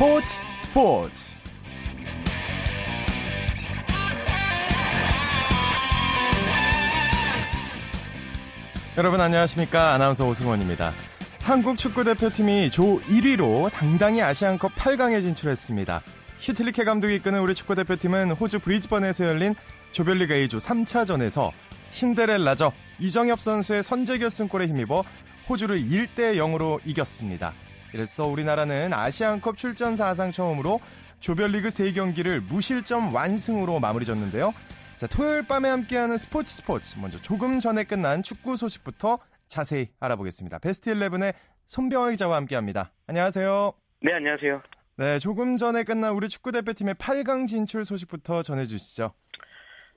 스포츠 0.00 0.40
스포츠 0.58 1.20
여러분 8.96 9.20
안녕하십니까 9.20 9.92
아나운서 9.92 10.26
오승원입니다. 10.26 10.94
한국 11.42 11.76
축구 11.76 12.02
대표팀이 12.02 12.70
조 12.70 12.98
1위로 13.00 13.70
당당히 13.74 14.22
아시안컵 14.22 14.74
8강에 14.74 15.20
진출했습니다. 15.20 16.00
슈틸리케 16.38 16.84
감독이 16.84 17.16
이끄는 17.16 17.40
우리 17.40 17.54
축구 17.54 17.74
대표팀은 17.74 18.30
호주 18.30 18.60
브리즈번에서 18.60 19.26
열린 19.26 19.54
조별리그 19.92 20.32
A조 20.32 20.56
3차전에서 20.56 21.50
신데렐라저 21.90 22.72
이정엽 23.00 23.42
선수의 23.42 23.82
선제 23.82 24.16
결승골에 24.16 24.66
힘입어 24.66 25.04
호주를 25.50 25.78
1대 25.78 26.36
0으로 26.36 26.80
이겼습니다. 26.86 27.52
이래서 27.92 28.24
우리나라는 28.24 28.92
아시안컵 28.92 29.56
출전 29.56 29.96
사상 29.96 30.30
처음으로 30.30 30.80
조별리그 31.20 31.68
3경기를 31.68 32.40
무실점 32.40 33.14
완승으로 33.14 33.78
마무리 33.80 34.04
졌는데요. 34.04 34.52
자, 34.96 35.06
토요일 35.06 35.46
밤에 35.46 35.68
함께하는 35.68 36.18
스포츠 36.18 36.54
스포츠. 36.54 36.98
먼저 36.98 37.18
조금 37.18 37.58
전에 37.58 37.84
끝난 37.84 38.22
축구 38.22 38.56
소식부터 38.56 39.18
자세히 39.48 39.88
알아보겠습니다. 39.98 40.58
베스트 40.58 40.92
11의 40.92 41.34
손병화 41.66 42.10
기자와 42.10 42.36
함께합니다. 42.36 42.92
안녕하세요. 43.06 43.72
네, 44.02 44.12
안녕하세요. 44.14 44.62
네, 44.98 45.18
조금 45.18 45.56
전에 45.56 45.84
끝난 45.84 46.12
우리 46.12 46.28
축구대표팀의 46.28 46.94
8강 46.94 47.46
진출 47.48 47.84
소식부터 47.84 48.42
전해주시죠. 48.42 49.12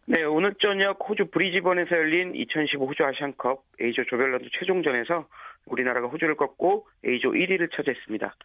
네, 0.06 0.24
오늘 0.24 0.54
저녁 0.62 1.00
호주 1.08 1.32
브리즈번에서 1.32 1.92
열린 1.92 2.36
2015 2.36 2.88
호주 2.88 3.04
아시안컵 3.04 3.64
A조 3.82 4.04
조별라운드 4.10 4.50
최종전에서 4.60 5.28
우리나라가 5.66 6.08
호주를 6.08 6.36
꺾고 6.36 6.88
A조 7.06 7.32
1위를 7.32 7.72
차지했습니다. 7.76 8.36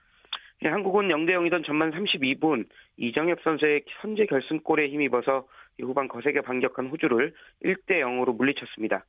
네, 0.61 0.69
한국은 0.69 1.09
0대 1.09 1.31
0이던 1.31 1.65
전반 1.65 1.93
32분 1.93 2.67
이정엽 2.97 3.41
선수의 3.43 3.85
선제 4.01 4.27
결승골에 4.27 4.89
힘입어서 4.89 5.47
후반 5.81 6.09
거세게 6.09 6.41
반격한 6.41 6.89
호주를 6.89 7.33
1대 7.65 8.01
0으로 8.01 8.37
물리쳤습니다. 8.37 9.05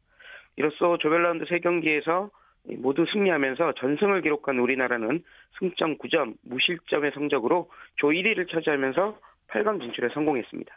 이로써 0.58 0.98
조별라운드 0.98 1.46
3경기에서 1.46 2.30
모두 2.78 3.06
승리하면서 3.12 3.74
전승을 3.80 4.22
기록한 4.22 4.60
우리나라는 4.60 5.24
승점 5.58 5.98
9점, 5.98 6.36
무실점의 6.44 7.12
성적으로 7.14 7.72
조 7.96 8.10
1위를 8.10 8.52
차지하면서 8.52 9.18
8강 9.48 9.82
진출에 9.82 10.10
성공했습니다. 10.14 10.72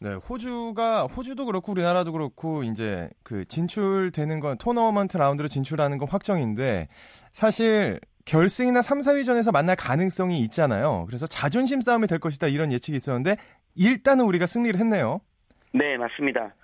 네, 0.00 0.14
호주가 0.14 1.06
호주도 1.06 1.44
그렇고 1.44 1.72
우리나라도 1.72 2.12
그렇고 2.12 2.62
이제 2.62 3.08
그 3.24 3.44
진출되는 3.44 4.38
건 4.38 4.56
토너먼트 4.58 5.16
라운드로 5.16 5.48
진출하는 5.48 5.98
건 5.98 6.08
확정인데 6.08 6.86
사실 7.32 7.98
결승이나 8.24 8.80
3, 8.80 9.00
4위전에서 9.00 9.52
만날 9.52 9.74
가능성이 9.74 10.40
있잖아요. 10.42 11.04
그래서 11.06 11.26
자존심 11.26 11.80
싸움이 11.80 12.06
될 12.06 12.20
것이다 12.20 12.46
이런 12.46 12.70
예측이 12.70 12.96
있었는데 12.96 13.36
일단은 13.76 14.24
우리가 14.24 14.46
승리를 14.46 14.78
했네요. 14.78 15.20
네, 15.72 15.96
맞습니다. 15.96 16.54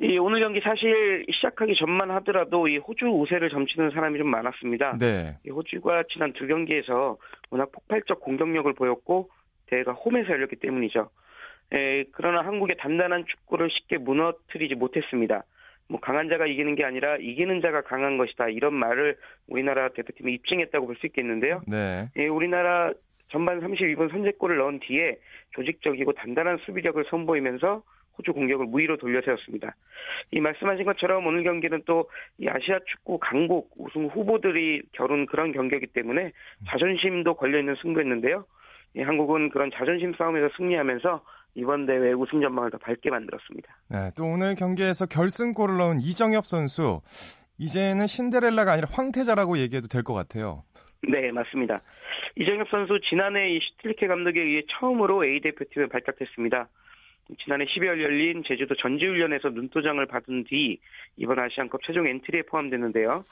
이 0.00 0.18
오늘 0.18 0.40
경기 0.40 0.60
사실 0.60 1.24
시작하기 1.32 1.74
전만 1.78 2.10
하더라도 2.10 2.68
이 2.68 2.78
호주 2.78 3.06
우세를 3.06 3.48
점치는 3.50 3.90
사람이 3.90 4.18
좀 4.18 4.28
많았습니다. 4.28 4.98
네. 4.98 5.36
이 5.46 5.50
호주가 5.50 6.02
지난 6.12 6.32
두 6.32 6.46
경기에서 6.46 7.16
워낙 7.50 7.70
폭발적 7.72 8.20
공격력을 8.20 8.72
보였고 8.74 9.30
대회가 9.66 9.92
홈에서 9.92 10.30
열렸기 10.30 10.56
때문이죠. 10.56 11.08
에, 11.72 12.04
그러나 12.12 12.42
한국의 12.44 12.76
단단한 12.78 13.24
축구를 13.26 13.70
쉽게 13.70 13.98
무너뜨리지 13.98 14.74
못했습니다. 14.76 15.44
뭐 15.88 16.00
강한 16.00 16.28
자가 16.28 16.46
이기는 16.46 16.74
게 16.74 16.84
아니라 16.84 17.16
이기는 17.16 17.60
자가 17.60 17.82
강한 17.82 18.18
것이다 18.18 18.48
이런 18.48 18.74
말을 18.74 19.16
우리나라 19.48 19.88
대표팀이 19.90 20.32
입증했다고 20.34 20.86
볼 20.86 20.96
수 20.96 21.06
있겠는데요. 21.06 21.62
네. 21.66 22.08
예, 22.16 22.26
우리나라 22.26 22.92
전반 23.28 23.60
32분 23.60 24.10
선제골을 24.10 24.56
넣은 24.58 24.80
뒤에 24.80 25.16
조직적이고 25.54 26.12
단단한 26.12 26.58
수비력을 26.64 27.04
선보이면서 27.10 27.82
호주 28.18 28.32
공격을 28.32 28.66
무위로 28.66 28.96
돌려세웠습니다. 28.96 29.74
이 30.30 30.40
말씀하신 30.40 30.84
것처럼 30.86 31.26
오늘 31.26 31.42
경기는 31.44 31.82
또 31.84 32.08
이 32.38 32.48
아시아 32.48 32.78
축구 32.86 33.18
강국 33.18 33.70
우승 33.76 34.06
후보들이 34.06 34.82
겨룬 34.92 35.26
그런 35.26 35.52
경기이기 35.52 35.88
때문에 35.88 36.32
자존심도 36.68 37.34
걸려 37.34 37.58
있는 37.58 37.74
승부였는데요. 37.82 38.44
예, 38.96 39.02
한국은 39.02 39.50
그런 39.50 39.70
자존심 39.72 40.14
싸움에서 40.14 40.48
승리하면서 40.56 41.22
이번 41.56 41.86
대회 41.86 42.12
우승 42.12 42.40
전망을 42.40 42.70
더 42.70 42.78
밝게 42.78 43.10
만들었습니다. 43.10 43.76
네, 43.90 44.10
또 44.16 44.24
오늘 44.24 44.54
경기에서 44.54 45.06
결승골을 45.06 45.78
넣은 45.78 46.00
이정엽 46.00 46.44
선수 46.46 47.00
이제는 47.58 48.06
신데렐라가 48.06 48.72
아니라 48.72 48.88
황태자라고 48.92 49.56
얘기해도 49.58 49.88
될 49.88 50.02
것 50.02 50.12
같아요. 50.12 50.62
네, 51.08 51.32
맞습니다. 51.32 51.80
이정엽 52.36 52.68
선수 52.68 53.00
지난해 53.08 53.50
이 53.54 53.60
슈틸리케 53.60 54.06
감독에 54.06 54.40
의해 54.40 54.62
처음으로 54.78 55.24
A 55.24 55.40
대표팀에 55.40 55.86
발탁됐습니다. 55.86 56.68
지난해 57.42 57.64
12월 57.64 58.00
열린 58.02 58.42
제주도 58.46 58.74
전지훈련에서 58.76 59.48
눈도장을 59.48 60.04
받은 60.06 60.44
뒤 60.44 60.78
이번 61.16 61.38
아시안컵 61.38 61.80
최종 61.86 62.06
엔트리에 62.06 62.42
포함됐는데요. 62.42 63.24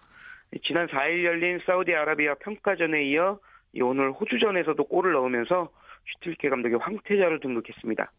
지난 0.66 0.86
4일 0.88 1.24
열린 1.24 1.60
사우디아라비아 1.66 2.34
평가전에 2.36 3.04
이어 3.10 3.38
오늘 3.82 4.12
호주전에서도 4.12 4.82
골을 4.84 5.12
넣으면서 5.12 5.68
슈틸케 6.06 6.48
감독의 6.48 6.78
황태자로 6.78 7.40
등극했습니다. 7.40 8.10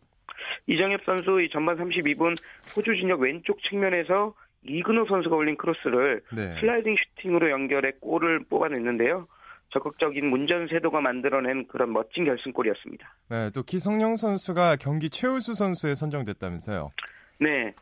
이정협 0.68 1.02
선수 1.06 1.42
이 1.42 1.50
전반 1.50 1.78
32분 1.78 2.36
호주 2.76 2.96
진영 2.96 3.20
왼쪽 3.20 3.62
측면에서 3.64 4.34
이근호 4.64 5.06
선수가 5.06 5.36
올린 5.36 5.56
크로스를 5.58 6.22
네. 6.36 6.60
슬라이딩 6.60 6.96
슈팅으로 7.16 7.52
연결해 7.52 7.92
골을 8.02 8.46
뽑아냈는데요. 8.50 9.28
적극적인 9.70 10.26
문전 10.28 10.68
쇄도가 10.68 11.02
만들어낸 11.02 11.68
그런 11.68 11.92
멋진 11.92 12.26
결승골이었습니다. 12.26 13.14
네, 13.30 13.50
또 13.54 13.62
기성용 13.64 14.16
선수가 14.16 14.78
경기 14.78 15.10
최우수 15.10 15.54
선수에 15.54 15.96
선정됐다면서요. 15.96 16.92
네. 17.40 17.74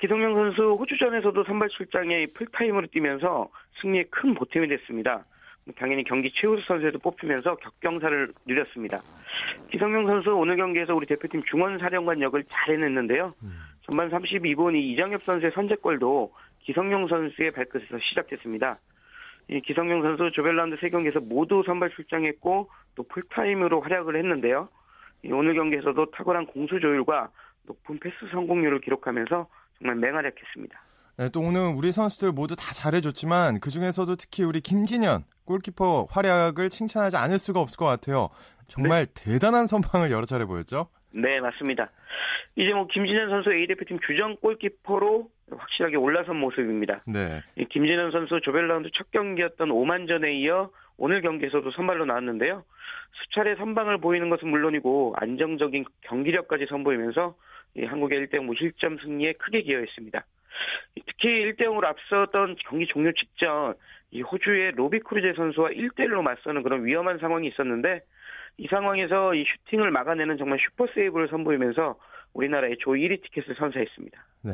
기성용 0.00 0.34
선수 0.34 0.76
호주전에서도 0.80 1.44
선발 1.44 1.68
출장에 1.68 2.26
풀타임으로 2.34 2.86
뛰면서 2.88 3.50
승리에 3.80 4.04
큰 4.10 4.34
보탬이 4.34 4.68
됐습니다. 4.68 5.24
당연히 5.76 6.02
경기 6.04 6.30
최우수 6.32 6.64
선수에도 6.66 6.98
뽑히면서 6.98 7.56
겹경사를 7.56 8.32
누렸습니다. 8.46 9.00
기성용 9.70 10.06
선수 10.06 10.34
오늘 10.34 10.56
경기에서 10.56 10.94
우리 10.94 11.06
대표팀 11.06 11.42
중원사령관 11.42 12.20
역을 12.20 12.44
잘 12.48 12.74
해냈는데요. 12.74 13.30
전반 13.90 14.10
32분 14.10 14.74
이 14.76 14.92
이정협 14.92 15.22
선수의 15.22 15.52
선제골도 15.52 16.32
기성용 16.60 17.08
선수의 17.08 17.52
발끝에서 17.52 17.98
시작됐습니다. 18.00 18.78
이 19.48 19.60
기성용 19.60 20.02
선수 20.02 20.30
조별라운드 20.32 20.76
3경기에서 20.76 21.26
모두 21.26 21.62
선발 21.66 21.90
출장했고 21.90 22.70
또 22.94 23.02
풀타임으로 23.04 23.80
활약을 23.80 24.16
했는데요. 24.16 24.68
오늘 25.30 25.54
경기에서도 25.54 26.10
탁월한 26.10 26.46
공수 26.46 26.80
조율과 26.80 27.30
높은 27.66 27.98
패스 28.00 28.16
성공률을 28.30 28.80
기록하면서 28.80 29.48
정말 29.78 29.96
맹활약했습니다. 29.96 30.80
네, 31.18 31.28
또 31.28 31.40
오늘 31.40 31.74
우리 31.76 31.92
선수들 31.92 32.32
모두 32.32 32.56
다 32.56 32.72
잘해줬지만 32.72 33.60
그 33.60 33.68
중에서도 33.68 34.16
특히 34.16 34.44
우리 34.44 34.60
김진현 34.60 35.24
골키퍼 35.44 36.06
활약을 36.10 36.70
칭찬하지 36.70 37.16
않을 37.16 37.38
수가 37.38 37.60
없을 37.60 37.76
것 37.76 37.84
같아요. 37.84 38.30
정말 38.68 39.04
네. 39.06 39.12
대단한 39.14 39.66
선방을 39.66 40.10
여러 40.10 40.24
차례 40.24 40.46
보였죠? 40.46 40.86
네, 41.10 41.40
맞습니다. 41.40 41.90
이제 42.56 42.72
뭐 42.72 42.86
김진현 42.86 43.28
선수 43.28 43.52
A 43.52 43.66
대표팀 43.66 43.98
주전 44.06 44.36
골키퍼로 44.36 45.28
확실하게 45.50 45.96
올라선 45.96 46.36
모습입니다. 46.36 47.02
네. 47.06 47.42
김진현 47.68 48.10
선수 48.12 48.40
조별라운드 48.42 48.88
첫 48.94 49.10
경기였던 49.10 49.70
오만전에 49.70 50.34
이어 50.38 50.70
오늘 50.96 51.20
경기에서도 51.20 51.70
선발로 51.72 52.06
나왔는데요. 52.06 52.64
수차례 53.12 53.56
선방을 53.56 53.98
보이는 53.98 54.30
것은 54.30 54.48
물론이고 54.48 55.14
안정적인 55.18 55.84
경기력까지 56.02 56.66
선보이면서 56.70 57.34
한국의 57.86 58.26
1대0 58.26 58.44
무실점 58.44 58.98
승리에 58.98 59.34
크게 59.34 59.62
기여했습니다. 59.62 60.24
특히 61.06 61.52
1대0으로 61.52 61.84
앞섰던 61.84 62.56
경기 62.68 62.86
종료 62.86 63.12
직전 63.12 63.74
이 64.10 64.20
호주의 64.20 64.72
로비 64.72 65.00
크루제 65.00 65.34
선수와 65.36 65.70
1대1로 65.70 66.22
맞서는 66.22 66.62
그런 66.62 66.84
위험한 66.84 67.18
상황이 67.18 67.48
있었는데 67.48 68.00
이 68.58 68.66
상황에서 68.68 69.34
이 69.34 69.44
슈팅을 69.44 69.90
막아내는 69.90 70.36
정말 70.36 70.58
슈퍼 70.60 70.86
세이브를 70.94 71.28
선보이면서 71.28 71.96
우리나라의 72.34 72.76
조 72.80 72.92
1위 72.92 73.22
티켓을 73.22 73.54
선사했습니다. 73.56 74.24
네. 74.42 74.52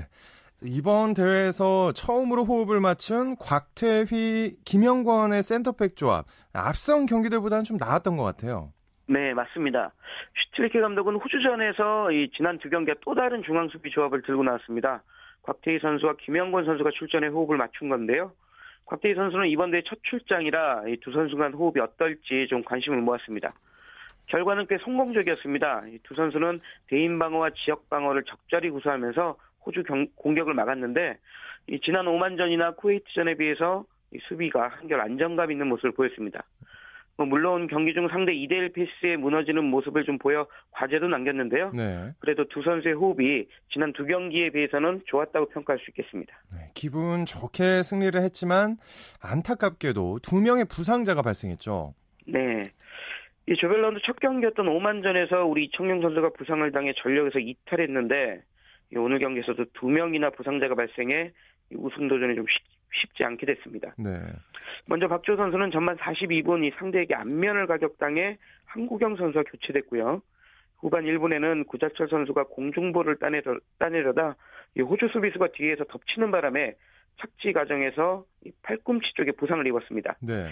이번 0.63 1.15
대회에서 1.15 1.93
처음으로 1.93 2.45
호흡을 2.45 2.81
맞춘 2.81 3.37
곽태휘, 3.37 4.57
김영권의 4.65 5.43
센터백 5.43 5.95
조합. 5.95 6.27
앞선 6.53 7.07
경기들보다는 7.07 7.65
좀 7.65 7.77
나았던 7.77 8.17
것 8.17 8.25
같아요. 8.25 8.73
네, 9.07 9.33
맞습니다. 9.35 9.93
슈틸리케 10.35 10.81
감독은 10.81 11.15
호주전에서 11.17 12.13
이 12.13 12.31
지난 12.37 12.59
두 12.59 12.69
경기와 12.69 12.97
또 13.03 13.15
다른 13.15 13.43
중앙 13.45 13.69
수비 13.69 13.91
조합을 13.91 14.23
들고 14.23 14.43
나왔습니다. 14.43 15.03
곽태희 15.49 15.79
선수와 15.79 16.17
김영권 16.19 16.67
선수가 16.67 16.91
출전에 16.91 17.29
호흡을 17.29 17.57
맞춘 17.57 17.89
건데요. 17.89 18.33
곽태희 18.85 19.15
선수는 19.15 19.49
이번 19.49 19.71
대회 19.71 19.83
첫 19.87 19.99
출장이라 20.03 20.89
이두 20.89 21.11
선수 21.11 21.37
간 21.37 21.55
호흡이 21.55 21.81
어떨지 21.81 22.47
좀 22.51 22.63
관심을 22.63 22.99
모았습니다. 23.01 23.55
결과는 24.27 24.67
꽤 24.69 24.77
성공적이었습니다. 24.77 25.87
이두 25.89 26.13
선수는 26.13 26.61
대인 26.89 27.19
방어와 27.19 27.51
지역 27.65 27.89
방어를 27.89 28.25
적절히 28.25 28.69
구사하면서 28.69 29.39
호주 29.65 29.85
경, 29.85 30.07
공격을 30.17 30.53
막았는데 30.53 31.17
이 31.69 31.81
지난 31.81 32.07
오만전이나 32.07 32.73
쿠웨이트전에 32.73 33.37
비해서 33.37 33.87
이 34.13 34.19
수비가 34.29 34.69
한결 34.69 35.01
안정감 35.01 35.51
있는 35.51 35.69
모습을 35.69 35.93
보였습니다. 35.93 36.45
뭐 37.19 37.27
물론 37.27 37.67
경기 37.67 37.93
중 37.95 38.07
상대 38.09 38.33
2대1 38.33 38.73
페이스에 38.73 39.17
무너지는 39.17 39.65
모습을 39.65 40.05
좀 40.05 40.19
보여 40.19 40.47
과제도 40.71 41.09
남겼는데요. 41.09 41.73
네. 41.75 42.11
그래도 42.21 42.45
두 42.49 42.63
선수의 42.63 42.95
호흡이 42.95 43.47
지난 43.73 43.93
두 43.93 44.07
경기에 44.07 44.51
비해서는 44.51 45.03
좋았다고 45.07 45.49
평가할 45.49 45.81
수 45.81 45.91
있겠습니다. 45.91 46.33
네, 46.55 46.71
기분 46.75 47.25
좋게 47.25 47.83
승리를 47.83 48.19
했지만 48.23 48.77
안타깝게도 49.21 50.21
두 50.23 50.41
명의 50.41 50.65
부상자가 50.65 51.23
발생했죠. 51.23 51.93
네. 52.29 52.71
이 53.49 53.57
조별 53.57 53.83
라운드 53.83 53.99
첫 54.07 54.21
경기였던 54.21 54.69
오만전에서 54.69 55.45
우리 55.45 55.65
이청용 55.65 56.01
선수가 56.03 56.31
부상을 56.39 56.71
당해 56.71 56.93
전력에서 57.03 57.41
이탈했는데 57.41 58.43
오늘 58.95 59.19
경기에서도 59.19 59.65
두 59.75 59.87
명이나 59.89 60.31
부상자가 60.31 60.77
발생해 60.77 61.33
우승 61.75 62.07
도전이 62.07 62.37
좀 62.37 62.47
쉽지 62.93 63.25
않게 63.25 63.47
됐습니다. 63.47 63.95
네. 63.99 64.11
먼저 64.87 65.09
박주호 65.09 65.37
선수는 65.37 65.71
전반 65.71 65.97
42분 65.97 66.65
이 66.65 66.73
상대에게 66.79 67.15
안면을 67.15 67.67
가격당해 67.67 68.39
한국영 68.67 69.17
선수와 69.17 69.45
교체됐고요. 69.45 70.23
후반 70.79 71.05
1분에는 71.05 71.67
구자철 71.67 72.09
선수가 72.09 72.45
공중볼을 72.45 73.17
따내려, 73.17 73.59
따내려다 73.79 74.37
호주 74.79 75.09
수비수가 75.13 75.49
뒤에서 75.53 75.85
덮치는 75.85 76.31
바람에 76.31 76.75
착지 77.21 77.53
과정에서 77.53 78.25
팔꿈치 78.63 79.13
쪽에 79.15 79.33
부상을 79.33 79.67
입었습니다. 79.67 80.17
네. 80.21 80.47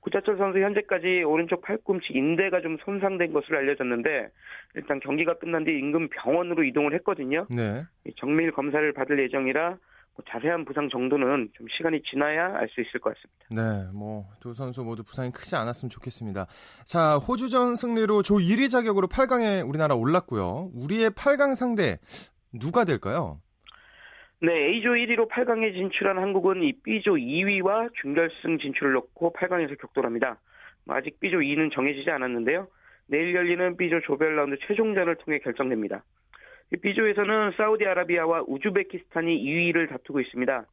구자철 0.00 0.36
선수 0.36 0.58
현재까지 0.58 1.22
오른쪽 1.22 1.62
팔꿈치 1.62 2.12
인대가 2.12 2.60
좀 2.60 2.76
손상된 2.84 3.32
것으로 3.32 3.58
알려졌는데 3.58 4.28
일단 4.74 5.00
경기가 5.00 5.34
끝난 5.34 5.64
뒤 5.64 5.78
인근 5.78 6.08
병원으로 6.08 6.64
이동을 6.64 6.92
했거든요. 6.94 7.46
네. 7.50 7.84
정밀 8.16 8.50
검사를 8.52 8.92
받을 8.92 9.18
예정이라 9.20 9.76
뭐 10.14 10.24
자세한 10.28 10.64
부상 10.66 10.88
정도는 10.90 11.48
좀 11.54 11.66
시간이 11.76 12.02
지나야 12.02 12.54
알 12.56 12.68
수 12.68 12.80
있을 12.82 13.00
것 13.00 13.14
같습니다. 13.14 13.46
네, 13.50 13.90
뭐 13.94 14.26
두 14.40 14.52
선수 14.52 14.82
모두 14.84 15.02
부상이 15.04 15.30
크지 15.30 15.56
않았으면 15.56 15.88
좋겠습니다. 15.90 16.46
자, 16.84 17.16
호주전 17.16 17.76
승리로 17.76 18.22
조 18.22 18.34
1위 18.34 18.70
자격으로 18.70 19.06
8강에 19.08 19.66
우리나라 19.68 19.94
올랐고요. 19.94 20.70
우리의 20.74 21.10
8강 21.10 21.54
상대 21.54 21.98
누가 22.52 22.84
될까요? 22.84 23.40
네, 24.40 24.50
A조 24.52 24.90
1위로 24.90 25.30
8강에 25.30 25.72
진출한 25.72 26.18
한국은 26.18 26.62
이 26.64 26.72
B조 26.82 27.12
2위와 27.12 27.90
준결승 28.02 28.58
진출을 28.58 28.92
놓고 28.94 29.32
8강에서 29.34 29.78
격돌합니다. 29.80 30.40
뭐 30.84 30.96
아직 30.96 31.18
B조 31.20 31.38
2위는 31.38 31.72
정해지지 31.72 32.10
않았는데요. 32.10 32.66
내일 33.06 33.34
열리는 33.34 33.76
B조 33.76 34.00
조별 34.00 34.34
라운드 34.36 34.56
최종전을 34.66 35.16
통해 35.24 35.38
결정됩니다. 35.38 36.02
B조에서는 36.80 37.52
사우디아라비아와 37.56 38.44
우즈베키스탄이 38.46 39.44
2위를 39.44 39.88
다투고 39.90 40.20
있습니다. 40.20 40.64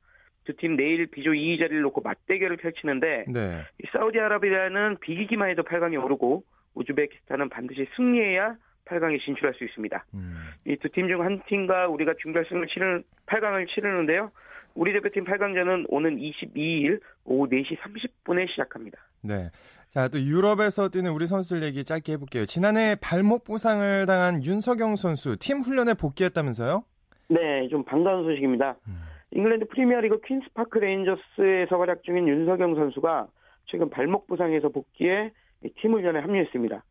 두 0.45 0.53
팀 0.53 0.75
내일 0.77 1.05
B조 1.07 1.31
2위 1.31 1.59
자리를 1.59 1.79
놓고 1.81 2.01
맞대결을 2.01 2.57
펼치는데 2.57 3.25
네. 3.27 3.61
사우디아라비아는 3.91 4.97
비기기만 5.01 5.49
해도 5.49 5.61
8강에 5.63 6.03
오르고 6.03 6.43
우즈베키스탄은 6.73 7.49
반드시 7.49 7.87
승리해야 7.95 8.55
8강에 8.85 9.21
진출할 9.23 9.53
수 9.53 9.63
있습니다. 9.63 10.05
음. 10.15 10.35
이두 10.65 10.89
팀 10.89 11.07
중 11.07 11.21
한 11.21 11.41
팀과 11.47 11.87
우리가 11.89 12.15
준결승을 12.19 12.65
치르는 12.67 13.03
8강을 13.27 13.67
치르는데요. 13.67 14.31
우리 14.73 14.93
대표팀 14.93 15.25
8강전은 15.25 15.85
오는 15.89 16.17
22일 16.17 16.99
오후 17.25 17.47
4시 17.49 17.77
30분에 17.77 18.49
시작합니다. 18.49 18.97
네. 19.21 19.49
자, 19.89 20.07
또 20.07 20.19
유럽에서 20.19 20.89
뛰는 20.89 21.11
우리 21.11 21.25
선수들 21.25 21.63
얘기 21.63 21.83
짧게 21.83 22.13
해볼게요. 22.13 22.45
지난해 22.45 22.95
발목 23.01 23.43
부상을 23.43 24.05
당한 24.05 24.43
윤석영 24.43 24.95
선수 24.95 25.35
팀 25.37 25.61
훈련에 25.61 25.95
복귀했다면서요? 25.95 26.83
네, 27.29 27.67
좀 27.69 27.83
반가운 27.83 28.23
소식입니다. 28.23 28.75
음. 28.87 29.01
잉글랜드 29.31 29.67
프리미어리그 29.67 30.21
퀸스파크 30.25 30.77
레인저스에서 30.77 31.77
활약 31.77 32.03
중인 32.03 32.27
윤석영 32.27 32.75
선수가 32.75 33.27
최근 33.65 33.89
발목 33.89 34.27
부상에서 34.27 34.69
복귀해 34.69 35.31
팀 35.81 35.93
훈련에 35.93 36.19
합류했습니다. 36.19 36.83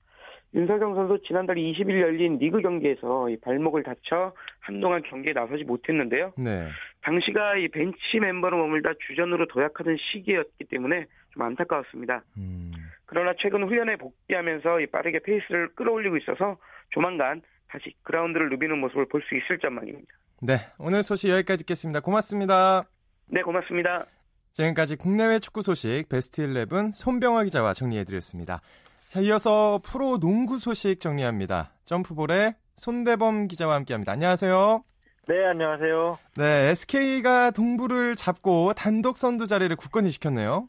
윤석영 0.54 0.94
선수 0.94 1.22
지난달 1.26 1.56
20일 1.56 2.00
열린 2.00 2.38
리그 2.38 2.60
경기에서 2.60 3.28
이 3.28 3.36
발목을 3.36 3.82
다쳐 3.82 4.32
한동안 4.60 5.02
경기에 5.02 5.34
나서지 5.34 5.64
못했는데요. 5.64 6.32
네. 6.38 6.68
당시가 7.02 7.56
이 7.58 7.68
벤치 7.68 8.18
멤버로 8.20 8.56
머물다 8.56 8.94
주전으로 9.06 9.46
도약하던 9.46 9.96
시기였기 9.98 10.64
때문에 10.64 11.06
좀 11.30 11.42
안타까웠습니다. 11.42 12.22
음. 12.38 12.72
그러나 13.08 13.32
최근 13.38 13.64
훈련에 13.66 13.96
복귀하면서 13.96 14.80
이 14.80 14.86
빠르게 14.86 15.18
페이스를 15.20 15.74
끌어올리고 15.74 16.18
있어서 16.18 16.58
조만간 16.90 17.40
다시 17.68 17.94
그라운드를 18.02 18.50
누비는 18.50 18.78
모습을 18.78 19.06
볼 19.08 19.22
수 19.22 19.34
있을 19.34 19.58
전망입니다. 19.58 20.12
네, 20.42 20.58
오늘 20.78 21.02
소식 21.02 21.30
여기까지 21.30 21.64
듣겠습니다. 21.64 22.00
고맙습니다. 22.00 22.84
네, 23.26 23.42
고맙습니다. 23.42 24.06
지금까지 24.52 24.96
국내외 24.96 25.38
축구 25.38 25.62
소식 25.62 26.04
베스트 26.08 26.42
11 26.42 26.66
손병화 26.92 27.44
기자와 27.44 27.72
정리해드렸습니다. 27.72 28.60
자, 29.08 29.20
이어서 29.20 29.80
프로 29.82 30.18
농구 30.18 30.58
소식 30.58 31.00
정리합니다. 31.00 31.72
점프볼의 31.86 32.54
손대범 32.76 33.48
기자와 33.48 33.74
함께합니다. 33.76 34.12
안녕하세요. 34.12 34.84
네, 35.28 35.44
안녕하세요. 35.46 36.18
네, 36.36 36.44
SK가 36.70 37.50
동부를 37.52 38.16
잡고 38.16 38.74
단독 38.74 39.16
선두 39.16 39.46
자리를 39.46 39.74
굳건히 39.76 40.10
지켰네요. 40.10 40.68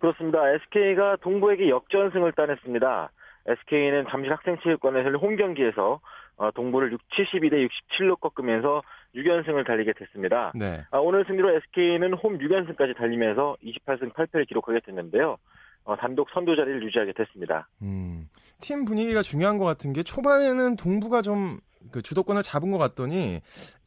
그렇습니다. 0.00 0.48
SK가 0.50 1.16
동부에게 1.16 1.68
역전승을 1.68 2.32
따냈습니다. 2.32 3.10
SK는 3.46 4.06
잠실 4.10 4.32
학생체육관에서 4.32 5.10
홈 5.18 5.36
경기에서 5.36 6.00
어, 6.36 6.50
동부를 6.52 6.92
6, 6.92 7.00
72대 7.10 7.68
67로 7.68 8.18
꺾으면서 8.18 8.82
6연승을 9.14 9.66
달리게 9.66 9.92
됐습니다. 9.92 10.52
네. 10.54 10.82
아, 10.90 10.98
오늘 10.98 11.24
승리로 11.26 11.50
SK는 11.56 12.14
홈 12.14 12.38
6연승까지 12.38 12.96
달리면서 12.96 13.56
28승 13.62 14.12
8패를 14.14 14.48
기록하게 14.48 14.80
됐는데요. 14.86 15.36
어, 15.84 15.96
단독 15.96 16.28
선두 16.30 16.56
자리를 16.56 16.82
유지하게 16.82 17.12
됐습니다. 17.12 17.68
음, 17.82 18.28
팀 18.60 18.84
분위기가 18.84 19.22
중요한 19.22 19.58
것 19.58 19.64
같은 19.64 19.92
게 19.92 20.02
초반에는 20.02 20.76
동부가 20.76 21.22
좀 21.22 21.60
그 21.90 22.02
주도권을 22.02 22.42
잡은 22.42 22.70
것 22.70 22.78
같더니 22.78 23.40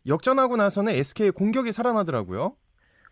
역전하고 0.07 0.57
나서는 0.57 0.93
SK의 0.93 1.31
공격이 1.31 1.71
살아나더라고요. 1.71 2.55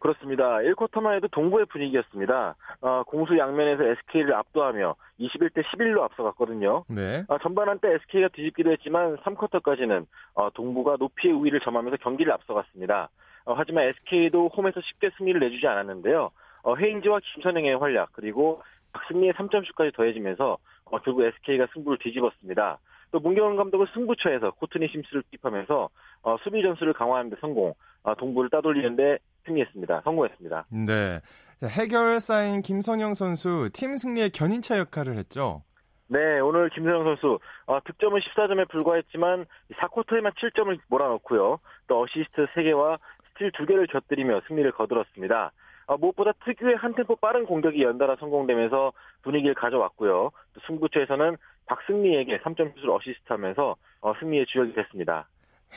그렇습니다. 0.01 0.57
1쿼터만 0.57 1.15
해도 1.15 1.27
동부의 1.27 1.68
분위기였습니다. 1.68 2.56
어, 2.81 3.03
공수 3.06 3.38
양면에서 3.38 3.83
SK를 3.83 4.33
압도하며 4.33 4.95
21대 5.19 5.63
11로 5.63 6.01
앞서갔거든요. 6.01 6.83
네. 6.89 7.24
어, 7.27 7.38
전반 7.38 7.69
한 7.69 7.77
때 7.80 7.94
SK가 7.94 8.30
뒤집기도 8.30 8.71
했지만 8.71 9.18
3쿼터까지는 9.18 10.06
어, 10.33 10.50
동부가 10.50 10.98
높이의 11.00 11.33
우위를 11.36 11.59
점하면서 11.62 11.98
경기를 11.98 12.33
앞서갔습니다. 12.33 13.09
어, 13.45 13.53
하지만 13.56 13.86
SK도 13.86 14.50
홈에서 14.50 14.81
쉽게 14.81 15.12
승리를 15.17 15.39
내주지 15.39 15.67
않았는데요. 15.67 16.31
어, 16.63 16.75
헤인지와 16.75 17.20
김선영의 17.34 17.77
활약 17.77 18.10
그리고 18.13 18.62
박승리의 18.93 19.34
3점슛까지 19.34 19.96
더해지면서 19.96 20.58
어, 20.86 21.00
결국 21.00 21.24
SK가 21.24 21.67
승부를 21.74 22.00
뒤집었습니다. 22.00 22.79
또 23.12 23.20
문경원 23.20 23.55
감독은 23.58 23.88
승부처에서 23.93 24.51
코트니 24.51 24.88
심스를 24.88 25.24
투입하면서 25.29 25.89
어, 26.24 26.38
수비 26.43 26.62
전술을 26.62 26.93
강화하는 26.93 27.29
데 27.29 27.36
성공, 27.41 27.74
어, 28.03 28.15
동부를 28.15 28.50
따돌리는데 28.50 29.20
승리했습니다. 29.45 30.01
성공했습니다. 30.03 30.65
네. 30.88 31.21
해결사인 31.63 32.62
김선형 32.62 33.13
선수 33.13 33.69
팀 33.74 33.98
승리의 33.98 34.31
견인차 34.31 34.79
역할을 34.79 35.15
했죠. 35.17 35.63
네, 36.07 36.39
오늘 36.39 36.69
김선형 36.69 37.03
선수 37.03 37.39
어, 37.67 37.79
득점은 37.86 38.19
14점에 38.19 38.69
불과했지만 38.69 39.45
4쿼터에만 39.74 40.33
7점을 40.36 40.77
몰아넣고요. 40.89 41.60
또 41.88 42.01
어시스트 42.01 42.48
3개와 42.55 43.00
스틸 43.33 43.51
2개를 43.51 43.89
곁들이며 43.91 44.41
승리를 44.48 44.69
거들었습니다. 44.74 45.51
어, 45.88 45.98
무엇보다 45.98 46.31
특유의 46.45 46.75
한 46.77 46.93
템포 46.95 47.15
빠른 47.17 47.45
공격이 47.45 47.81
연달아 47.81 48.17
성공되면서 48.19 48.91
분위기를 49.24 49.53
가져왔고요. 49.55 50.31
또 50.53 50.62
승부처에서는 50.67 51.38
박승리에게 51.65 52.39
3점 52.39 52.75
슛을 52.75 52.89
어시스트하면서 52.89 53.75
어, 54.01 54.13
승리의 54.19 54.45
주역이 54.48 54.74
됐습니다. 54.74 55.27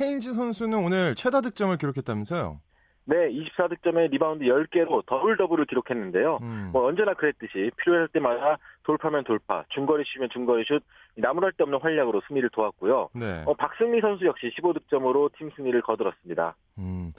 헤인즈 0.01 0.33
선수는 0.33 0.79
오늘 0.79 1.15
최다 1.15 1.41
득점을 1.43 1.77
기록했다면서요? 1.77 2.61
네, 3.07 3.29
24득점에 3.31 4.11
리바운드 4.11 4.45
10개로 4.45 5.05
더블 5.07 5.37
더블을 5.37 5.67
기록했는데요. 5.67 6.39
음. 6.41 6.71
뭐 6.73 6.87
언제나 6.87 7.13
그랬듯이 7.13 7.71
필요할 7.77 8.09
때마다 8.09 8.57
돌파면 8.85 9.25
돌파, 9.25 9.65
중거리 9.71 10.05
슛이면 10.07 10.31
중거리 10.33 10.65
슛, 10.65 10.83
나무랄 11.17 11.53
데 11.53 11.65
없는 11.65 11.81
활약으로 11.81 12.23
승리를 12.27 12.49
도왔고요. 12.51 13.11
네. 13.15 13.45
어, 13.47 13.55
박승리 13.55 14.01
선수 14.01 14.25
역시 14.25 14.51
15득점으로 14.59 15.31
팀 15.37 15.51
승리를 15.55 15.81
거들었습니다. 15.83 16.57
음. 16.79 17.13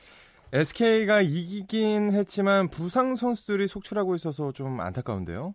SK가 0.53 1.21
이기긴 1.21 2.13
했지만 2.13 2.69
부상 2.69 3.15
선수들이 3.15 3.67
속출하고 3.67 4.15
있어서 4.15 4.51
좀 4.51 4.79
안타까운데요. 4.79 5.53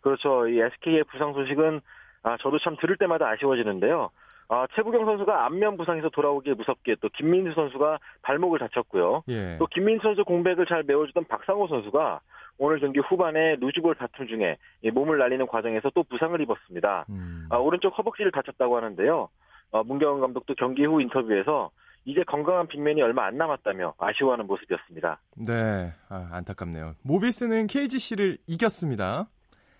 그렇죠. 0.00 0.48
이 0.48 0.58
SK의 0.60 1.04
부상 1.04 1.32
소식은 1.34 1.80
아, 2.22 2.36
저도 2.40 2.58
참 2.58 2.76
들을 2.80 2.96
때마다 2.96 3.28
아쉬워지는데요. 3.28 4.10
아, 4.50 4.66
최부경 4.74 5.04
선수가 5.04 5.44
안면 5.46 5.76
부상에서 5.76 6.08
돌아오기에 6.08 6.54
무섭게 6.54 6.96
또 7.00 7.08
김민수 7.10 7.52
선수가 7.54 7.98
발목을 8.22 8.58
다쳤고요. 8.58 9.22
예. 9.28 9.58
또 9.58 9.66
김민수 9.66 10.02
선수 10.02 10.24
공백을 10.24 10.64
잘 10.66 10.82
메워주던 10.84 11.26
박상호 11.26 11.68
선수가 11.68 12.20
오늘 12.56 12.80
경기 12.80 12.98
후반에 12.98 13.56
루즈볼 13.56 13.94
다툼 13.96 14.26
중에 14.26 14.56
몸을 14.92 15.18
날리는 15.18 15.46
과정에서 15.46 15.90
또 15.94 16.02
부상을 16.02 16.40
입었습니다. 16.40 17.04
음. 17.10 17.46
아, 17.50 17.58
오른쪽 17.58 17.96
허벅지를 17.98 18.32
다쳤다고 18.32 18.76
하는데요. 18.76 19.28
아, 19.72 19.82
문경원 19.82 20.20
감독도 20.20 20.54
경기 20.54 20.84
후 20.84 21.02
인터뷰에서 21.02 21.70
이제 22.06 22.22
건강한 22.26 22.66
빅맨이 22.68 23.02
얼마 23.02 23.26
안 23.26 23.36
남았다며 23.36 23.94
아쉬워하는 23.98 24.46
모습이었습니다. 24.46 25.20
네, 25.46 25.90
아, 26.08 26.30
안타깝네요. 26.32 26.94
모비스는 27.02 27.66
KGC를 27.66 28.38
이겼습니다. 28.46 29.28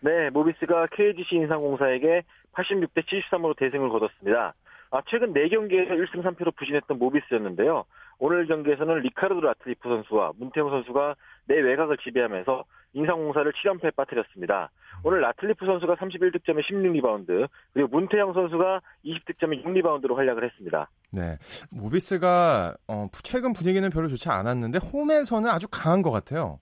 네, 0.01 0.29
모비스가 0.31 0.89
KGC 0.93 1.37
인삼공사에게 1.37 2.23
86대 2.59 3.05
73으로 3.05 3.57
대승을 3.57 3.89
거뒀습니다. 3.89 4.55
아, 4.91 5.03
최근 5.09 5.35
4경기에서 5.35 5.91
1승 5.91 6.23
3패로 6.23 6.57
부진했던 6.57 6.99
모비스였는데요. 6.99 7.85
오늘 8.19 8.47
경기에서는 8.47 9.01
리카르도 9.01 9.41
라틀리프 9.41 9.89
선수와 9.89 10.33
문태영 10.39 10.71
선수가 10.71 11.15
내외곽을 11.47 11.99
지배하면서 11.99 12.65
인삼공사를 12.95 13.53
7연패에 13.53 13.95
빠뜨렸습니다. 13.95 14.71
오늘 15.05 15.21
라틀리프 15.21 15.65
선수가 15.65 15.97
31득점에 15.97 16.65
16리바운드, 16.65 17.49
그리고 17.73 17.89
문태영 17.89 18.33
선수가 18.33 18.81
20득점에 19.05 19.63
6리바운드로 19.65 20.17
활약을 20.17 20.45
했습니다. 20.45 20.91
네. 21.13 21.37
모비스가 21.71 22.75
어, 22.89 23.07
최근 23.23 23.53
분위기는 23.53 23.89
별로 23.91 24.09
좋지 24.09 24.31
않았는데 24.31 24.79
홈에서는 24.79 25.49
아주 25.49 25.69
강한 25.71 26.03
것 26.03 26.11
같아요. 26.11 26.59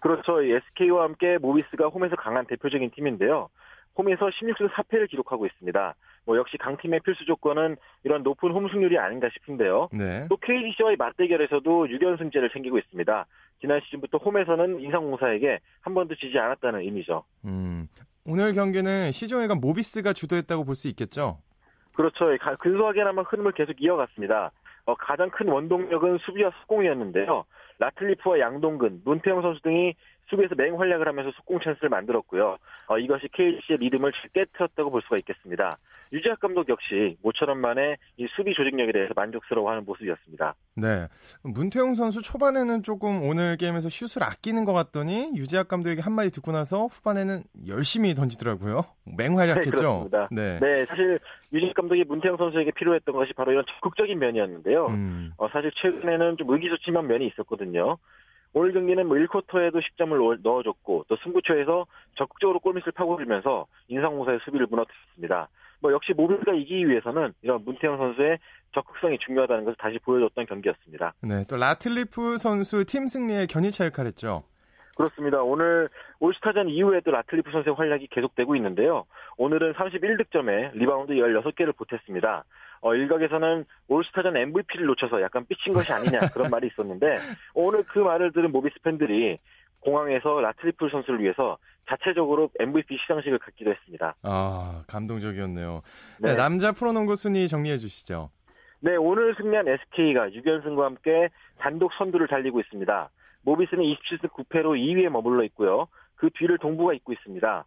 그렇죠. 0.00 0.42
SK와 0.42 1.04
함께 1.04 1.38
모비스가 1.38 1.88
홈에서 1.88 2.16
강한 2.16 2.46
대표적인 2.46 2.90
팀인데요. 2.94 3.48
홈에서 3.96 4.28
16승 4.28 4.68
4패를 4.70 5.08
기록하고 5.08 5.46
있습니다. 5.46 5.94
뭐 6.24 6.36
역시 6.36 6.56
강팀의 6.58 7.00
필수 7.00 7.24
조건은 7.24 7.76
이런 8.04 8.22
높은 8.22 8.50
홈 8.50 8.68
승률이 8.68 8.98
아닌가 8.98 9.28
싶은데요. 9.32 9.88
네. 9.92 10.26
또 10.28 10.36
KGC와의 10.36 10.96
맞대결에서도 10.96 11.86
6연승제를 11.86 12.52
챙기고 12.52 12.78
있습니다. 12.78 13.26
지난 13.60 13.80
시즌부터 13.84 14.18
홈에서는 14.18 14.80
인상공사에게 14.80 15.60
한 15.80 15.94
번도 15.94 16.14
지지 16.16 16.38
않았다는 16.38 16.80
의미죠. 16.80 17.22
음, 17.44 17.88
오늘 18.26 18.52
경기는 18.52 19.12
시종일가 19.12 19.54
모비스가 19.54 20.12
주도했다고 20.12 20.64
볼 20.64 20.74
수 20.74 20.88
있겠죠? 20.88 21.38
그렇죠. 21.94 22.26
근소하게나마 22.60 23.22
흐름을 23.22 23.52
계속 23.52 23.80
이어갔습니다. 23.80 24.50
어, 24.84 24.94
가장 24.96 25.30
큰 25.30 25.48
원동력은 25.48 26.18
수비와 26.18 26.50
속공이었는데요. 26.60 27.44
라틀리프와 27.78 28.38
양동근, 28.40 29.02
문태영 29.04 29.42
선수 29.42 29.60
등이 29.62 29.94
수비에서 30.28 30.54
맹활약을 30.56 31.06
하면서 31.06 31.30
속공 31.32 31.60
찬스를 31.60 31.88
만들었고요. 31.88 32.58
어, 32.88 32.98
이것이 32.98 33.28
KC의 33.32 33.78
리듬을 33.78 34.12
깨뜨렸다고 34.32 34.90
볼 34.90 35.02
수가 35.02 35.16
있겠습니다. 35.20 35.78
유재학 36.12 36.38
감독 36.40 36.68
역시 36.68 37.16
모처럼 37.22 37.58
만에 37.58 37.96
이 38.16 38.26
수비 38.36 38.54
조직력에 38.54 38.92
대해서 38.92 39.12
만족스러워하는 39.16 39.84
모습이었습니다. 39.84 40.54
네, 40.76 41.06
문태용 41.42 41.94
선수 41.94 42.22
초반에는 42.22 42.82
조금 42.82 43.22
오늘 43.22 43.56
게임에서 43.56 43.88
슛을 43.88 44.22
아끼는 44.22 44.64
것 44.64 44.72
같더니 44.72 45.32
유재학 45.34 45.68
감독에게 45.68 46.02
한마디 46.02 46.30
듣고 46.30 46.52
나서 46.52 46.86
후반에는 46.86 47.42
열심히 47.66 48.14
던지더라고요. 48.14 48.84
맹활약했죠. 49.18 50.08
네, 50.12 50.26
네. 50.30 50.58
네 50.60 50.86
사실 50.86 51.18
유재학 51.52 51.74
감독이 51.74 52.04
문태용 52.04 52.36
선수에게 52.36 52.70
필요했던 52.72 53.14
것이 53.14 53.32
바로 53.32 53.52
이런 53.52 53.64
적극적인 53.74 54.18
면이었는데요. 54.18 54.86
음. 54.86 55.32
어, 55.38 55.48
사실 55.48 55.72
최근에는 55.82 56.36
좀 56.36 56.50
의기소침한 56.50 57.06
면이 57.06 57.26
있었거든요. 57.28 57.98
오늘 58.56 58.72
경기는 58.72 59.06
뭐 59.06 59.18
1쿼터에도 59.18 59.82
10점을 59.82 60.38
넣어줬고 60.42 61.04
또 61.08 61.16
승부처에서 61.22 61.86
적극적으로 62.16 62.58
골밑을 62.60 62.92
파고들면서 62.92 63.66
인상공사의 63.88 64.38
수비를 64.46 64.66
무너뜨렸습니다. 64.70 65.50
뭐 65.80 65.92
역시 65.92 66.14
모빌가 66.14 66.54
이기기 66.54 66.88
위해서는 66.88 67.34
이런 67.42 67.62
문태영 67.66 67.98
선수의 67.98 68.38
적극성이 68.72 69.18
중요하다는 69.18 69.66
것을 69.66 69.76
다시 69.78 69.98
보여줬던 69.98 70.46
경기였습니다. 70.46 71.12
네, 71.20 71.44
또 71.50 71.58
라틀리프 71.58 72.38
선수 72.38 72.86
팀 72.86 73.08
승리에 73.08 73.44
견인차 73.44 73.84
역할했죠. 73.84 74.42
그렇습니다. 74.96 75.42
오늘 75.42 75.88
올스타전 76.20 76.70
이후에도 76.70 77.10
라틀리프 77.10 77.50
선수의 77.52 77.76
활약이 77.76 78.08
계속되고 78.08 78.56
있는데요. 78.56 79.04
오늘은 79.36 79.74
31득점에 79.74 80.72
리바운드 80.72 81.12
16개를 81.12 81.76
보탰습니다. 81.76 82.44
어, 82.80 82.94
일각에서는 82.94 83.64
올스타전 83.88 84.36
MVP를 84.36 84.86
놓쳐서 84.86 85.20
약간 85.20 85.44
삐친 85.46 85.74
것이 85.74 85.92
아니냐 85.92 86.20
그런 86.32 86.50
말이 86.50 86.68
있었는데 86.68 87.06
오늘 87.54 87.84
그 87.84 87.98
말을 87.98 88.32
들은 88.32 88.50
모비스 88.50 88.76
팬들이 88.82 89.38
공항에서 89.80 90.40
라틀리프 90.40 90.90
선수를 90.90 91.20
위해서 91.20 91.58
자체적으로 91.88 92.50
MVP 92.58 92.96
시상식을 93.02 93.38
갖기도 93.38 93.70
했습니다. 93.70 94.14
아 94.22 94.82
감동적이었네요. 94.88 95.82
네, 96.20 96.30
네 96.30 96.36
남자 96.36 96.72
프로농구 96.72 97.16
순위 97.16 97.46
정리해 97.48 97.76
주시죠. 97.76 98.30
네 98.80 98.96
오늘 98.96 99.34
승리한 99.36 99.68
SK가 99.68 100.30
6연승과 100.30 100.82
함께 100.82 101.28
단독 101.58 101.92
선두를 101.98 102.28
달리고 102.28 102.60
있습니다. 102.60 103.10
모비스는 103.46 103.82
27승 103.82 104.28
9패로 104.32 104.76
2위에 104.76 105.08
머물러 105.08 105.44
있고요. 105.44 105.86
그 106.16 106.28
뒤를 106.34 106.58
동부가 106.58 106.92
잇고 106.94 107.12
있습니다. 107.12 107.64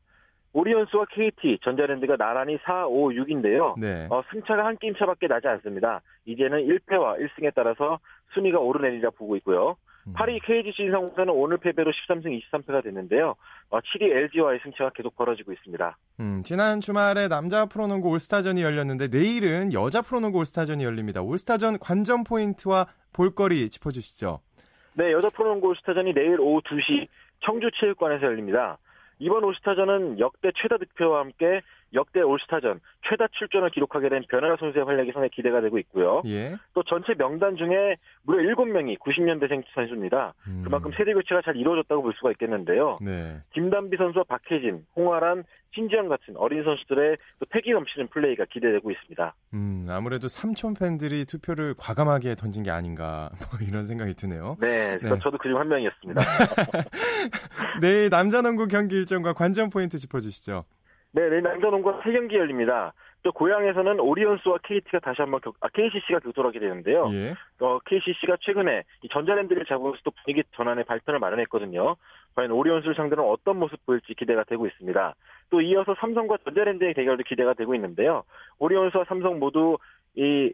오리온스와 0.51 1.05
KT, 1.11 1.59
전자랜드가 1.63 2.17
나란히 2.17 2.57
4, 2.63 2.87
5, 2.87 3.09
6인데요. 3.09 3.79
네. 3.79 4.07
어, 4.09 4.23
승차가 4.31 4.65
한 4.65 4.77
게임 4.77 4.95
차밖에 4.95 5.27
나지 5.27 5.47
않습니다. 5.47 6.01
이제는 6.25 6.65
1패와 6.67 7.19
1승에 7.19 7.53
따라서 7.55 7.99
순위가 8.33 8.59
오르내리자 8.59 9.11
보고 9.11 9.35
있고요. 9.37 9.77
음. 10.07 10.13
8위 10.13 10.39
KGC 10.43 10.83
인상공사는 10.83 11.31
오늘 11.31 11.57
패배로 11.57 11.91
13승 11.91 12.41
23패가 12.51 12.83
됐는데요. 12.83 13.35
어, 13.69 13.79
7위 13.79 14.09
LG와의 14.11 14.59
승차가 14.63 14.89
계속 14.95 15.15
벌어지고 15.15 15.53
있습니다. 15.53 15.97
음, 16.19 16.41
지난 16.43 16.81
주말에 16.81 17.27
남자 17.27 17.67
프로농구 17.67 18.09
올스타전이 18.09 18.63
열렸는데 18.63 19.07
내일은 19.09 19.71
여자 19.71 20.01
프로농구 20.01 20.39
올스타전이 20.39 20.83
열립니다. 20.83 21.21
올스타전 21.21 21.77
관전 21.77 22.23
포인트와 22.23 22.87
볼거리 23.13 23.69
짚어주시죠. 23.69 24.39
네, 24.99 25.13
여자 25.13 25.29
프로농구 25.29 25.67
올스타전이 25.67 26.13
내일 26.13 26.41
오후 26.41 26.59
2시 26.59 27.07
청주체육관에서 27.45 28.25
열립니다. 28.25 28.77
이번 29.19 29.45
올스타전은 29.45 30.19
역대 30.19 30.51
최다 30.61 30.77
득표와 30.77 31.21
함께 31.21 31.61
역대 31.93 32.21
올스타전 32.21 32.79
최다 33.07 33.27
출전을 33.31 33.71
기록하게 33.71 34.09
된 34.09 34.23
변화라 34.29 34.57
선수의 34.59 34.85
활약이 34.85 35.11
상당히 35.11 35.29
기대가 35.29 35.61
되고 35.61 35.77
있고요. 35.79 36.21
예. 36.25 36.55
또 36.73 36.83
전체 36.83 37.13
명단 37.15 37.55
중에 37.57 37.95
무려 38.23 38.41
7명이 38.55 38.99
90년대생 38.99 39.63
선수입니다. 39.73 40.33
음. 40.47 40.61
그만큼 40.63 40.91
세대 40.97 41.13
교체가 41.13 41.41
잘 41.43 41.55
이루어졌다고 41.55 42.01
볼 42.01 42.13
수가 42.13 42.31
있겠는데요. 42.31 42.97
네. 43.01 43.37
김단비 43.53 43.97
선수와 43.97 44.25
박혜진, 44.27 44.85
홍아란, 44.95 45.43
신지영 45.75 46.07
같은 46.07 46.35
어린 46.35 46.63
선수들의 46.63 47.17
또 47.39 47.45
패기 47.49 47.71
넘치는 47.71 48.07
플레이가 48.07 48.45
기대되고 48.51 48.89
있습니다. 48.89 49.35
음, 49.53 49.85
아무래도 49.89 50.27
삼촌 50.27 50.73
팬들이 50.73 51.25
투표를 51.25 51.75
과감하게 51.77 52.35
던진 52.35 52.63
게 52.63 52.71
아닌가 52.71 53.29
뭐 53.51 53.67
이런 53.67 53.85
생각이 53.85 54.15
드네요. 54.15 54.57
네, 54.59 54.97
네. 54.97 55.09
저도 55.21 55.37
그중 55.37 55.59
한 55.59 55.67
명이었습니다. 55.67 56.21
내일 57.81 58.09
남자 58.09 58.41
농구 58.41 58.67
경기 58.67 58.95
일정과 58.95 59.33
관전 59.33 59.69
포인트 59.69 59.97
짚어주시죠. 59.99 60.63
네, 61.11 61.29
내일 61.29 61.41
남자농구 61.41 62.01
3경기 62.01 62.33
열립니다. 62.33 62.93
또 63.21 63.31
고향에서는 63.33 63.99
오리온스와 63.99 64.59
KT가 64.63 64.99
다시 64.99 65.21
한번 65.21 65.41
격, 65.41 65.55
아, 65.59 65.67
KCC가 65.69 66.19
교토하게 66.19 66.59
되는데요. 66.59 67.05
예. 67.11 67.35
어, 67.59 67.79
KCC가 67.79 68.37
최근에 68.39 68.83
이 69.01 69.09
전자랜드를 69.09 69.65
잡으면서 69.65 69.99
또 70.05 70.11
분위기 70.23 70.43
전환의 70.55 70.85
발전을 70.85 71.19
마련했거든요. 71.19 71.95
과연 72.35 72.51
오리온스를 72.51 72.95
상대로 72.95 73.29
어떤 73.29 73.57
모습 73.57 73.85
보일지 73.85 74.13
기대가 74.13 74.43
되고 74.45 74.65
있습니다. 74.67 75.15
또 75.49 75.61
이어서 75.61 75.95
삼성과 75.99 76.37
전자랜드의 76.45 76.93
대결도 76.93 77.23
기대가 77.23 77.53
되고 77.53 77.75
있는데요. 77.75 78.23
오리온스와 78.59 79.03
삼성 79.05 79.39
모두 79.39 79.77
이 80.15 80.53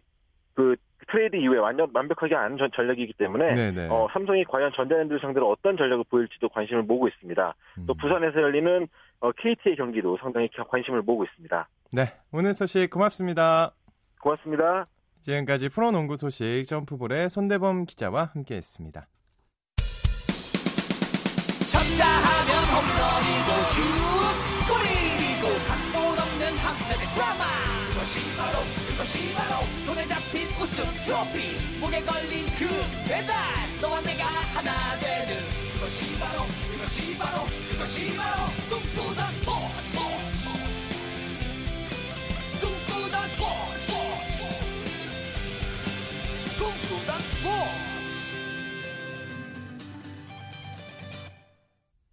그 0.56 0.76
트레이드 1.08 1.36
이후에 1.36 1.60
완전 1.60 1.90
완벽하게 1.94 2.34
아는 2.34 2.58
전력이기 2.74 3.14
때문에 3.14 3.54
네네. 3.54 3.90
어, 3.92 4.08
삼성이 4.12 4.44
과연 4.46 4.72
전자랜드를 4.76 5.20
상대로 5.20 5.52
어떤 5.52 5.78
전력을 5.78 6.06
보일지도 6.10 6.50
관심을 6.50 6.84
모으고 6.84 7.08
있습니다. 7.10 7.54
음. 7.78 7.84
또 7.86 7.94
부산에서 7.94 8.42
열리는 8.42 8.84
어, 8.84 8.88
KT의 9.22 9.76
경기도 9.76 10.18
상당히 10.22 10.50
관심을 10.70 11.02
모으고 11.02 11.26
있습니다. 11.26 11.68
네, 11.94 12.14
오늘 12.32 12.54
소식 12.54 12.90
고맙습니다. 12.90 13.74
고맙습니다. 14.22 14.88
지금까지 15.22 15.70
프로농구 15.70 16.16
소식 16.18 16.66
점프볼의 16.68 17.30
손대범 17.30 17.86
기자와 17.86 18.32
함께했습니다. 18.34 19.08
쳤다 21.72 22.06
하면 22.06 22.52
홈런이고 22.72 23.50
슛 23.74 23.82
골이고 24.70 25.46
각본 25.68 25.96
없는 26.20 26.58
한편의 26.58 27.08
드라마 27.14 27.44
그것이 27.90 28.22
바로 28.38 28.60
그것이 28.88 29.34
바로 29.34 29.66
손에 29.86 30.06
잡힌 30.06 30.48
우승 30.62 30.84
트로피 31.04 31.80
목에 31.82 32.02
걸린 32.02 32.46
그 32.58 32.66
배달 33.10 33.34
너와 33.82 34.02
내 34.02 34.15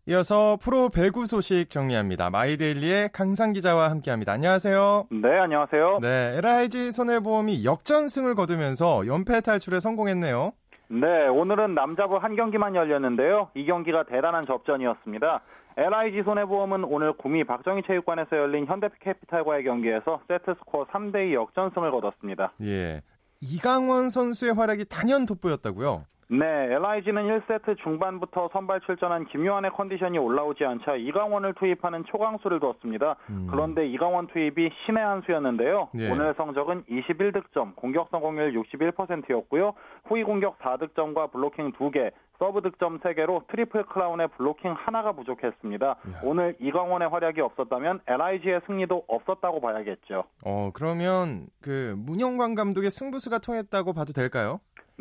이어서 0.07 0.59
프로 0.61 0.89
배구 0.89 1.27
소식 1.27 1.71
정리합니다. 1.71 2.29
마이데일리의 2.31 3.11
강상 3.13 3.53
기자와 3.53 3.89
함께합니다. 3.91 4.33
안녕하세요. 4.33 5.07
네, 5.11 5.39
안녕하세요. 5.39 6.01
네, 6.03 6.39
LIG 6.39 6.91
손해보험이 6.91 7.65
역전승을 7.65 8.35
거두면서 8.35 9.07
연패 9.07 9.43
탈출에 9.43 9.79
성공했네요. 9.79 10.53
네, 10.89 11.29
오늘은 11.29 11.77
남자부 11.77 12.17
한 12.17 12.35
경기만 12.35 12.75
열렸는데요. 12.75 13.51
이 13.55 13.65
경기가 13.65 14.03
대단한 14.03 14.45
접전이었습니다. 14.45 15.41
LIG 15.77 16.25
손해보험은 16.25 16.83
오늘 16.83 17.13
구미 17.13 17.45
박정희 17.45 17.83
체육관에서 17.87 18.37
열린 18.37 18.67
현대캐피탈과의 18.67 19.63
경기에서 19.63 20.21
세트 20.27 20.55
스코어 20.59 20.87
3대2 20.87 21.33
역전승을 21.33 21.93
거뒀습니다. 21.93 22.53
예. 22.63 23.03
이강원 23.41 24.11
선수의 24.11 24.55
활약이 24.55 24.87
단연 24.89 25.27
돋보였다고요? 25.27 26.05
네, 26.29 26.47
LIG는 26.47 27.41
1세트 27.41 27.77
중반부터 27.83 28.49
선발 28.53 28.81
출전한 28.81 29.27
김요한의 29.27 29.73
컨디션이 29.73 30.19
올라오지 30.19 30.65
않자 30.65 30.97
이강원을 30.97 31.55
투입하는 31.55 32.05
초강수를 32.05 32.61
뒀습니다. 32.61 33.17
음. 33.29 33.49
그런데 33.51 33.87
이강원 33.87 34.29
투입이 34.29 34.71
신의 34.87 35.05
한 35.05 35.23
수였는데요. 35.27 35.91
예. 35.99 36.11
오늘 36.11 36.35
성적은 36.37 36.85
21득점, 36.85 37.77
공격 37.77 38.09
성공률 38.11 38.55
61%였고요. 38.55 39.75
후위 40.05 40.25
공격 40.25 40.59
4득점과 40.61 41.33
블로킹 41.33 41.73
2개, 41.73 42.13
서브 42.39 42.61
득점 42.61 42.99
3개로 42.99 43.47
트리플 43.47 43.87
크라운의 43.87 44.29
블로킹 44.37 44.75
하나가 44.77 45.13
부족했습니다. 45.13 45.87
야. 45.87 45.97
오늘 46.25 46.57
이강원의 46.59 47.09
활약이 47.09 47.41
없었다면 47.41 48.01
LIG의 48.07 48.63
승리도 48.67 49.05
없었다고 49.07 49.61
봐야겠죠. 49.61 50.25
어, 50.45 50.71
그러면 50.75 51.47
그 51.61 51.95
문용관 51.99 52.55
감독의 52.55 52.91
승부수가 52.91 53.39
통했다고 53.39 53.93
봐도 53.93 54.13
될까요? 54.13 54.59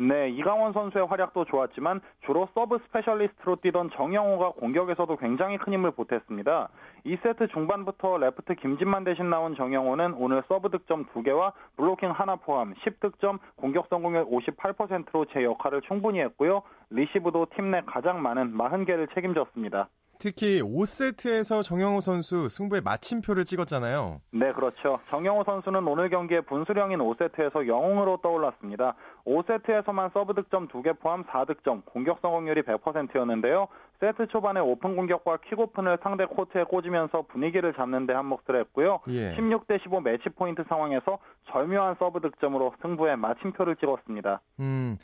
네, 0.08 0.30
이강원 0.30 0.72
선수의 0.72 1.06
활약도 1.06 1.44
좋았지만 1.44 2.00
주로 2.26 2.48
서브 2.54 2.78
스페셜리스트로 2.86 3.56
뛰던 3.56 3.90
정영호가 3.90 4.50
공격에서도 4.52 5.16
굉장히 5.16 5.58
큰 5.58 5.74
힘을 5.74 5.92
보탰습니다. 5.92 6.70
2세트 7.06 7.52
중반부터 7.52 8.18
레프트 8.18 8.56
김진만 8.56 9.04
대신 9.04 9.30
나온 9.30 9.54
정영호는 9.54 10.14
오늘 10.14 10.42
서브 10.48 10.70
득점 10.70 11.06
2개와 11.06 11.52
블로킹 11.76 12.10
하나 12.10 12.34
포함 12.34 12.74
10득점, 12.74 13.38
공격 13.54 13.86
성공률 13.90 14.24
58%로 14.26 15.26
제 15.26 15.44
역할을 15.44 15.82
충분히 15.82 16.18
했고요. 16.20 16.62
리시브도 16.90 17.46
팀 17.54 17.70
내 17.70 17.80
가장 17.86 18.20
많은 18.20 18.58
40개를 18.58 19.14
책임졌습니다. 19.14 19.88
특히 20.22 20.62
5세트에서 20.62 21.64
정영호 21.64 22.00
선수 22.00 22.48
승부에 22.48 22.80
마침표를 22.80 23.44
찍었잖아요. 23.44 24.20
네, 24.30 24.52
그렇죠. 24.52 25.00
정영호 25.10 25.42
선수는 25.42 25.84
오늘 25.88 26.10
경기의 26.10 26.42
분수령인 26.42 27.00
5세트에서 27.00 27.66
영웅으로 27.66 28.18
떠올랐습니다. 28.22 28.94
5세트에서만 29.26 30.12
서브 30.12 30.34
득점 30.34 30.68
2개 30.68 30.96
포함 31.00 31.24
4득점, 31.24 31.86
공격 31.86 32.20
성공률이 32.22 32.62
100%였는데요. 32.62 33.66
세트 33.98 34.28
초반에 34.28 34.60
오픈 34.60 34.94
공격과 34.94 35.38
퀵오픈을 35.48 35.98
상대 36.04 36.24
코트에 36.24 36.64
꽂으면서 36.64 37.22
분위기를 37.22 37.74
잡는 37.74 38.06
데 38.06 38.12
한몫을 38.12 38.60
했고요. 38.60 39.00
예. 39.08 39.34
16대 39.34 39.82
15 39.82 40.02
매치 40.02 40.28
포인트 40.28 40.62
상황에서 40.68 41.18
절묘한 41.50 41.96
서브 41.98 42.20
득점으로 42.20 42.74
승부에 42.80 43.16
마침표를 43.16 43.74
찍었습니다. 43.74 44.40
음, 44.60 44.98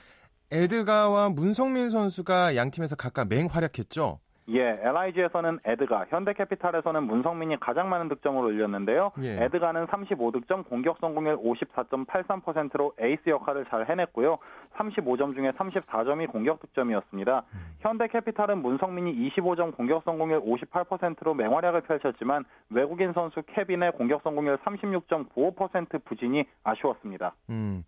에드가와 0.52 1.30
문성민 1.30 1.90
선수가 1.90 2.54
양 2.54 2.70
팀에서 2.70 2.94
각각 2.94 3.28
맹활약했죠. 3.28 4.20
예, 4.50 4.78
LIG에서는 4.82 5.58
에드가, 5.64 6.06
현대캐피탈에서는 6.08 7.02
문성민이 7.02 7.60
가장 7.60 7.90
많은 7.90 8.08
득점을 8.08 8.42
올렸는데요. 8.42 9.12
예. 9.22 9.44
에드가는 9.44 9.86
35득점, 9.86 10.68
공격 10.68 10.98
성공률 11.00 11.36
54.83%로 11.36 12.94
에이스 12.98 13.28
역할을 13.28 13.66
잘 13.68 13.88
해냈고요. 13.88 14.38
35점 14.76 15.34
중에 15.34 15.50
34점이 15.52 16.30
공격 16.30 16.60
득점이었습니다. 16.60 17.44
음. 17.52 17.58
현대캐피탈은 17.80 18.62
문성민이 18.62 19.30
25점, 19.30 19.76
공격 19.76 20.02
성공률 20.04 20.40
58%로 20.40 21.34
맹활약을 21.34 21.82
펼쳤지만 21.82 22.44
외국인 22.70 23.12
선수 23.12 23.42
케빈의 23.42 23.92
공격 23.92 24.22
성공률 24.22 24.56
36.95% 24.58 26.04
부진이 26.04 26.44
아쉬웠습니다. 26.64 27.34
음. 27.50 27.84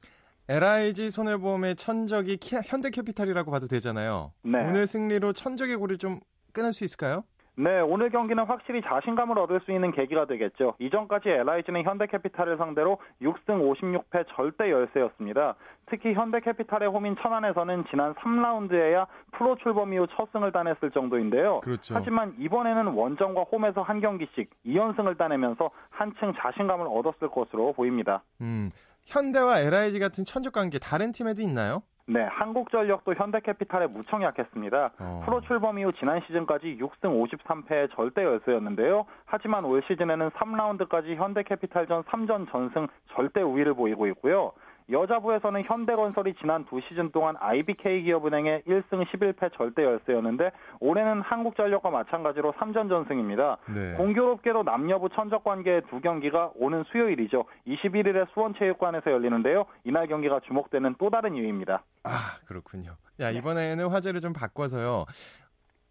LIG 0.51 1.11
손해보험의 1.11 1.77
천적이 1.77 2.39
현대캐피탈이라고 2.43 3.53
봐도 3.53 3.69
되잖아요. 3.69 4.33
네. 4.43 4.59
오늘 4.59 4.87
승리로 4.89 5.33
천적의 5.33 5.77
고를 5.77 5.97
좀 5.97 6.19
끊을 6.53 6.73
수 6.73 6.85
있을까요? 6.85 7.25
네, 7.57 7.79
오늘 7.81 8.09
경기는 8.09 8.43
확실히 8.45 8.81
자신감을 8.81 9.39
얻을 9.39 9.61
수 9.67 9.73
있는 9.73 9.93
계기가 9.93 10.25
되겠죠. 10.25 10.77
이전까지 10.79 11.29
LIG는 11.29 11.85
현대캐피탈을 11.85 12.57
상대로 12.57 12.99
6승 13.21 13.45
56패 13.49 14.25
절대 14.35 14.71
열세였습니다. 14.71 15.57
특히 15.91 16.15
현대캐피탈의 16.15 16.89
홈인 16.89 17.17
천안에서는 17.21 17.85
지난 17.91 18.15
3라운드에야 18.15 19.07
프로 19.33 19.57
출범 19.57 19.93
이후 19.93 20.07
첫 20.17 20.31
승을 20.33 20.53
따냈을 20.53 20.91
정도인데요. 20.91 21.61
그렇죠. 21.61 21.95
하지만 21.95 22.35
이번에는 22.39 22.95
원정과 22.95 23.43
홈에서 23.43 23.83
한 23.83 24.01
경기씩 24.01 24.49
2연승을 24.65 25.19
따내면서 25.19 25.71
한층 25.91 26.33
자신감을 26.41 26.87
얻었을 26.87 27.29
것으로 27.29 27.75
보입니다. 27.75 28.23
음, 28.41 28.71
현대와 29.05 29.61
LIG 29.61 29.99
같은 29.99 30.25
천적 30.25 30.55
관계 30.55 30.79
다른 30.79 31.13
팀에도 31.13 31.43
있나요? 31.43 31.83
네, 32.07 32.23
한국전력도 32.25 33.15
현대캐피탈에 33.15 33.87
무척 33.87 34.23
약했습니다. 34.23 34.91
어. 34.99 35.23
프로 35.25 35.41
출범 35.43 35.79
이후 35.79 35.93
지난 35.93 36.21
시즌까지 36.27 36.79
6승 36.81 37.03
53패의 37.03 37.95
절대 37.95 38.25
열세였는데요. 38.25 39.07
하지만 39.27 39.65
올 39.65 39.83
시즌에는 39.87 40.31
3라운드까지 40.31 41.15
현대캐피탈전 41.15 42.05
3전 42.05 42.51
전승 42.51 42.89
절대 43.15 43.43
우위를 43.43 43.75
보이고 43.75 44.07
있고요. 44.09 44.53
여자부에서는 44.91 45.63
현대건설이 45.65 46.35
지난 46.41 46.65
두 46.67 46.81
시즌 46.89 47.11
동안 47.13 47.37
IBK 47.39 48.03
기업은행의 48.03 48.63
1승 48.67 49.07
11패 49.07 49.57
절대 49.57 49.85
열세였는데 49.85 50.51
올해는 50.81 51.21
한국전력과 51.23 51.91
마찬가지로 51.91 52.53
3전 52.53 52.89
전승입니다. 52.89 53.59
네. 53.75 53.95
공교롭게도 53.95 54.63
남녀부 54.63 55.09
천적 55.11 55.45
관계의 55.45 55.83
두 55.91 56.01
경기가 56.01 56.51
오는 56.57 56.85
수요일이죠. 56.91 57.45
21일에 57.67 58.27
수원체육관에서 58.33 59.11
열리는데요. 59.11 59.67
이날 59.85 60.07
경기가 60.07 60.41
주목되는 60.41 60.97
또 60.99 61.11
다른 61.11 61.35
이유입니다. 61.35 61.85
아 62.05 62.39
그렇군요. 62.47 62.97
야 63.21 63.31
이번에는 63.31 63.89
화제를 63.89 64.21
좀 64.21 64.33
바꿔서요. 64.33 65.05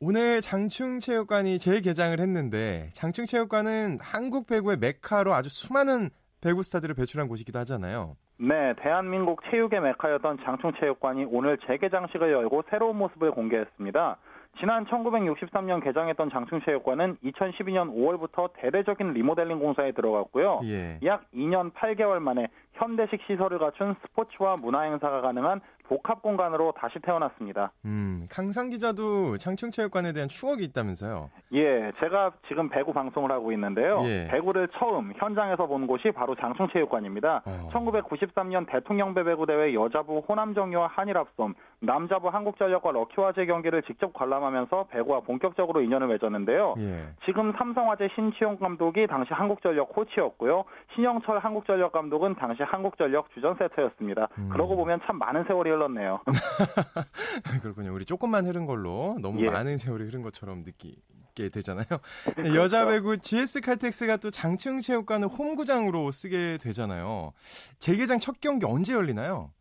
오늘 0.02 0.40
장충체육관이 0.40 1.60
재개장을 1.60 2.18
했는데 2.20 2.90
장충체육관은 2.94 4.00
한국 4.02 4.48
배구의 4.48 4.78
메카로 4.78 5.34
아주 5.34 5.50
수많은 5.50 6.10
배구 6.42 6.64
스타들을 6.64 6.96
배출한 6.96 7.28
곳이기도 7.28 7.60
하잖아요. 7.60 8.16
네, 8.42 8.74
대한민국 8.78 9.42
체육의 9.52 9.82
메카였던 9.82 10.40
장충체육관이 10.46 11.26
오늘 11.30 11.58
재개장식을 11.58 12.32
열고 12.32 12.64
새로운 12.70 12.98
모습을 12.98 13.32
공개했습니다. 13.32 14.18
지난 14.60 14.86
1963년 14.86 15.84
개장했던 15.84 16.30
장충체육관은 16.30 17.18
2012년 17.22 17.94
5월부터 17.94 18.52
대대적인 18.54 19.12
리모델링 19.12 19.60
공사에 19.60 19.92
들어갔고요. 19.92 20.62
예. 20.64 21.00
약 21.04 21.26
2년 21.36 21.74
8개월 21.74 22.20
만에 22.20 22.48
현대식 22.76 23.22
시설을 23.28 23.60
갖춘 23.60 23.96
스포츠와 24.02 24.56
문화 24.56 24.84
행사가 24.84 25.20
가능한 25.20 25.60
복합 25.90 26.22
공간으로 26.22 26.72
다시 26.78 27.00
태어났습니다. 27.00 27.72
음, 27.86 28.28
강상 28.30 28.70
기자도 28.70 29.38
장충체육관에 29.38 30.14
대한 30.14 30.30
추억이 30.30 30.64
있다면서요? 30.66 31.32
예, 31.54 31.92
제가 32.00 32.32
지금 32.48 32.70
배구 32.70 32.94
방송을 32.94 33.32
하고 33.32 33.52
있는데요. 33.54 34.00
예. 34.06 34.28
배구를 34.30 34.68
처음 34.78 35.12
현장에서 35.18 35.66
본 35.66 35.88
곳이 35.88 36.12
바로 36.12 36.36
장충체육관입니다. 36.36 37.42
어. 37.44 37.70
1993년 37.74 38.70
대통령배 38.70 39.24
배구 39.24 39.48
대회 39.48 39.74
여자부 39.74 40.24
호남정유와 40.30 40.88
한일합섬, 40.88 41.56
남자부 41.80 42.30
한국전력과 42.30 42.92
럭키화재 42.92 43.48
경기를 43.48 43.82
직접 43.84 44.14
관람하면서 44.14 44.88
배구와 44.92 45.22
본격적으로 45.22 45.82
인연을 45.82 46.08
맺었는데요. 46.08 46.76
예. 46.78 47.08
지금 47.26 47.52
삼성화재 47.54 48.10
신치용 48.14 48.58
감독이 48.58 49.08
당시 49.08 49.34
한국전력 49.34 49.90
코치였고요. 49.90 50.66
신영철 50.94 51.40
한국전력 51.40 51.92
감독은 51.94 52.36
당시 52.36 52.62
한국전력 52.62 53.34
주전 53.34 53.56
세터였습니다. 53.56 54.28
음. 54.38 54.50
그러고 54.52 54.76
보면 54.76 55.00
참 55.06 55.18
많은 55.18 55.46
세월이 55.46 55.79
흘렀네요. 55.80 56.20
그렇군요. 57.62 57.94
우리 57.94 58.06
조금만 58.06 58.46
흐른 58.46 58.66
걸로 58.66 59.18
너무 59.22 59.42
예. 59.42 59.50
많은 59.50 59.78
세월이 59.78 60.06
흐른 60.06 60.22
것처럼 60.22 60.64
느끼게 60.64 61.50
되잖아요. 61.50 61.86
그렇죠. 62.36 62.56
여자 62.56 62.86
배구 62.86 63.20
GS 63.20 63.62
칼텍스가 63.62 64.18
또 64.18 64.30
장충 64.30 64.82
체육관을 64.82 65.30
홈구장으로 65.30 66.12
쓰게 66.12 66.58
되잖아요. 66.62 67.32
재개장 67.80 68.20
첫 68.20 68.40
경기 68.42 68.66
언제 68.66 68.94
열리나요? 68.94 69.52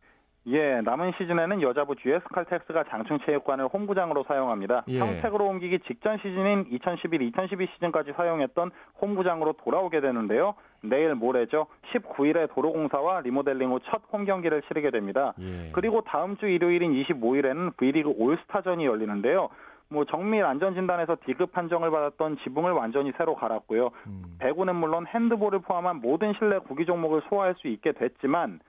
예, 0.47 0.81
남은 0.81 1.11
시즌에는 1.17 1.61
여자부 1.61 1.95
GS 1.95 2.23
칼텍스가 2.33 2.85
장충체육관을 2.85 3.67
홈구장으로 3.67 4.23
사용합니다. 4.23 4.83
예. 4.87 4.99
평택으로 4.99 5.45
옮기기 5.45 5.79
직전 5.79 6.17
시즌인 6.17 6.65
2011-2012 6.71 7.67
시즌까지 7.73 8.13
사용했던 8.13 8.71
홈구장으로 9.01 9.53
돌아오게 9.63 9.99
되는데요. 10.01 10.55
내일 10.81 11.13
모레죠. 11.13 11.67
19일에 11.91 12.53
도로공사와 12.53 13.21
리모델링 13.21 13.69
후 13.69 13.79
첫 13.91 14.01
홈경기를 14.11 14.61
치르게 14.63 14.91
됩니다. 14.91 15.33
예. 15.39 15.71
그리고 15.73 16.01
다음 16.01 16.37
주 16.37 16.47
일요일인 16.47 16.93
25일에는 16.93 17.75
V리그 17.77 18.13
올스타전이 18.17 18.85
열리는데요. 18.85 19.49
뭐 19.91 20.05
정밀 20.05 20.45
안전 20.45 20.75
진단에서 20.75 21.17
D급 21.25 21.51
판정을 21.51 21.89
받았던 21.89 22.37
지붕을 22.43 22.71
완전히 22.71 23.11
새로 23.17 23.35
갈았고요. 23.35 23.89
음. 24.07 24.23
배구는 24.39 24.75
물론 24.75 25.05
핸드볼을 25.07 25.59
포함한 25.59 25.97
모든 26.01 26.33
실내 26.37 26.59
구기 26.59 26.85
종목을 26.85 27.23
소화할 27.27 27.55
수 27.57 27.67
있게 27.67 27.93
됐지만 27.93 28.59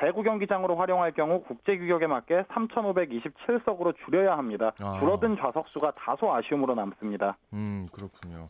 배구 0.00 0.22
경기장으로 0.22 0.76
활용할 0.76 1.12
경우 1.12 1.42
국제 1.42 1.76
규격에 1.76 2.06
맞게 2.06 2.44
3,527석으로 2.54 3.94
줄여야 4.04 4.36
합니다. 4.36 4.72
아. 4.80 4.98
줄어든 4.98 5.36
좌석 5.36 5.68
수가 5.68 5.92
다소 5.94 6.34
아쉬움으로 6.34 6.74
남습니다. 6.74 7.36
음, 7.52 7.86
그렇군요. 7.92 8.48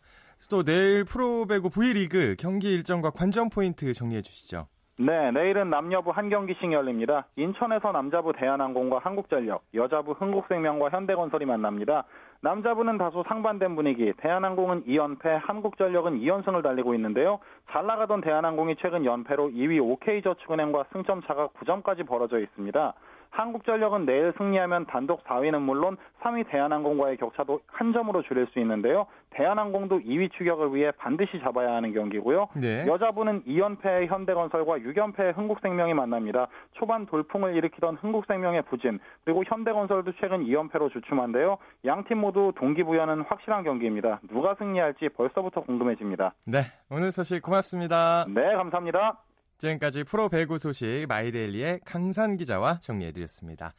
또 0.49 0.63
내일 0.63 1.05
프로배구 1.05 1.71
V리그 1.71 2.37
경기 2.39 2.73
일정과 2.73 3.11
관전 3.11 3.51
포인트 3.51 3.93
정리해 3.93 4.23
주시죠. 4.23 4.69
네, 5.03 5.31
내일은 5.31 5.71
남녀부 5.71 6.11
한 6.11 6.29
경기씩 6.29 6.73
열립니다. 6.73 7.25
인천에서 7.37 7.91
남자부 7.91 8.35
대한항공과 8.35 8.99
한국전력, 8.99 9.63
여자부 9.73 10.13
흥국생명과 10.13 10.91
현대건설이 10.91 11.47
만납니다. 11.47 12.05
남자부는 12.43 12.99
다소 12.99 13.23
상반된 13.23 13.77
분위기, 13.77 14.13
대한항공은 14.19 14.85
2연패, 14.85 15.41
한국전력은 15.41 16.21
2연승을 16.21 16.63
달리고 16.63 16.93
있는데요. 16.97 17.39
잘 17.71 17.87
나가던 17.87 18.21
대한항공이 18.21 18.77
최근 18.77 19.07
연패로 19.07 19.49
2위 19.53 19.83
OK저축은행과 19.83 20.85
승점 20.93 21.23
차가 21.23 21.49
9점까지 21.49 22.07
벌어져 22.07 22.39
있습니다. 22.39 22.93
한국전력은 23.31 24.07
내일 24.07 24.33
승리하면 24.37 24.87
단독 24.87 25.25
4위는 25.25 25.61
물론 25.61 25.97
3위 26.23 26.51
대한항공과의 26.51 27.17
격차도 27.17 27.61
한 27.67 27.93
점으로 27.93 28.23
줄일 28.23 28.47
수 28.53 28.59
있는데요. 28.59 29.07
대한항공도 29.31 30.01
2위 30.01 30.33
추격을 30.33 30.75
위해 30.75 30.91
반드시 30.99 31.41
잡아야 31.41 31.73
하는 31.75 31.95
경기고요. 31.95 32.49
네. 32.57 32.85
여자부는 32.87 33.45
2연패의 33.45 34.09
현대건설과 34.09 34.79
6연패의 34.79 35.37
흥국생명이 35.37 35.95
만납니다. 35.95 36.49
초반 36.73 37.07
돌풍을 37.07 37.55
일으키던 37.55 37.97
흥국생명의 37.97 38.63
부진 38.63 38.99
그리고 39.25 39.45
현대건설도 39.47 40.13
최근 40.21 40.45
2연패로 40.45 40.93
주춤한데요. 40.93 41.59
양 41.87 42.05
팀 42.05 42.19
모두 42.19 42.53
동기부여는 42.57 43.23
확실한 43.23 43.63
경기입니다. 43.63 44.21
누가 44.29 44.55
승리할지 44.57 45.11
벌써부터 45.11 45.63
궁금해집니다. 45.63 46.33
네, 46.45 46.61
오늘 46.91 47.13
소식 47.13 47.43
고맙습니다. 47.43 48.27
네, 48.29 48.55
감사합니다. 48.55 49.30
지금까지 49.61 50.05
프로 50.05 50.29
배구 50.29 50.57
소식 50.57 51.07
마이데일리의 51.07 51.81
강산 51.85 52.37
기자와 52.37 52.81
정리해드렸습니다. 52.81 53.75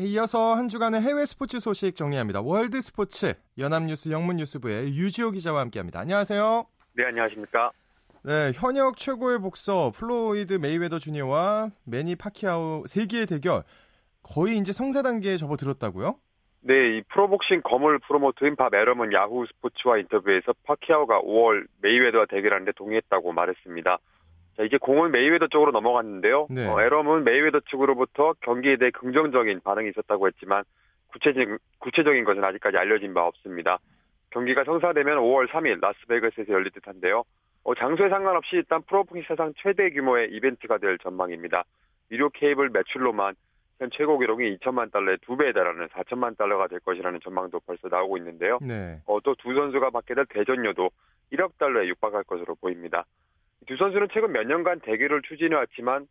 이어서 0.00 0.54
한 0.54 0.68
주간의 0.68 1.00
해외 1.00 1.24
스포츠 1.26 1.60
소식 1.60 1.94
정리합니다. 1.94 2.40
월드 2.40 2.80
스포츠 2.80 3.34
연합뉴스 3.56 4.10
영문뉴스부의 4.10 4.88
유지호 4.96 5.30
기자와 5.30 5.60
함께합니다. 5.60 6.00
안녕하세요. 6.00 6.66
네, 6.94 7.04
안녕하십니까. 7.04 7.70
네, 8.24 8.52
현역 8.54 8.96
최고의 8.96 9.38
복서 9.38 9.92
플로이드 9.94 10.54
메이웨더 10.54 10.98
주니어와 10.98 11.70
매니 11.84 12.16
파퀴아오 12.16 12.84
세기의 12.86 13.26
대결 13.26 13.62
거의 14.22 14.56
이제 14.58 14.72
성사 14.72 15.02
단계에 15.02 15.36
접어들었다고요? 15.36 16.16
네, 16.62 16.96
이 16.96 17.02
프로복싱 17.12 17.62
거물 17.62 17.98
프로모터인 18.00 18.56
밥 18.56 18.72
애럼은 18.74 19.12
야후 19.12 19.46
스포츠와 19.46 19.98
인터뷰에서 19.98 20.54
파퀴아오가 20.64 21.20
5월 21.20 21.66
메이웨더와 21.82 22.26
대결하는데 22.26 22.72
동의했다고 22.76 23.32
말했습니다. 23.32 23.98
자, 24.56 24.62
이제 24.64 24.76
공은 24.78 25.12
메이웨더 25.12 25.48
쪽으로 25.48 25.72
넘어갔는데요. 25.72 26.46
네. 26.50 26.68
어, 26.68 26.80
애럼은 26.80 27.24
메이웨더 27.24 27.60
측으로부터 27.70 28.34
경기에 28.40 28.76
대해 28.76 28.90
긍정적인 28.90 29.60
반응이 29.64 29.88
있었다고 29.90 30.26
했지만 30.28 30.64
구체적, 31.08 31.58
구체적인 31.78 32.24
것은 32.24 32.44
아직까지 32.44 32.76
알려진 32.76 33.14
바 33.14 33.24
없습니다. 33.26 33.78
경기가 34.30 34.64
성사되면 34.64 35.18
5월 35.18 35.48
3일 35.48 35.80
라스베이거스에서 35.80 36.52
열릴 36.52 36.70
듯한데요. 36.70 37.24
어, 37.64 37.74
장소에 37.74 38.08
상관없이 38.08 38.56
일단 38.56 38.82
프로복싱 38.82 39.24
사상 39.28 39.52
최대 39.62 39.90
규모의 39.90 40.30
이벤트가 40.32 40.78
될 40.78 40.98
전망입니다. 40.98 41.64
유료 42.10 42.28
케이블 42.30 42.70
매출로만 42.70 43.34
현 43.78 43.90
최고 43.92 44.18
기록인 44.18 44.58
2천만 44.58 44.92
달러의 44.92 45.18
두 45.22 45.36
배에 45.36 45.52
달하는 45.52 45.88
4천만 45.88 46.36
달러가 46.36 46.66
될 46.68 46.80
것이라는 46.80 47.20
전망도 47.22 47.60
벌써 47.66 47.88
나오고 47.88 48.16
있는데요. 48.18 48.58
네. 48.60 49.00
어, 49.06 49.20
또 49.20 49.34
두 49.34 49.54
선수가 49.54 49.90
받게 49.90 50.14
될 50.14 50.26
대전료도 50.26 50.90
1억 51.32 51.58
달러에 51.58 51.86
육박할 51.88 52.24
것으로 52.24 52.54
보입니다. 52.56 53.04
두 53.82 53.86
선수는 53.86 54.06
최근 54.14 54.30
몇 54.30 54.46
년간 54.46 54.78
대결을 54.82 55.22
추진해왔지만 55.22 56.06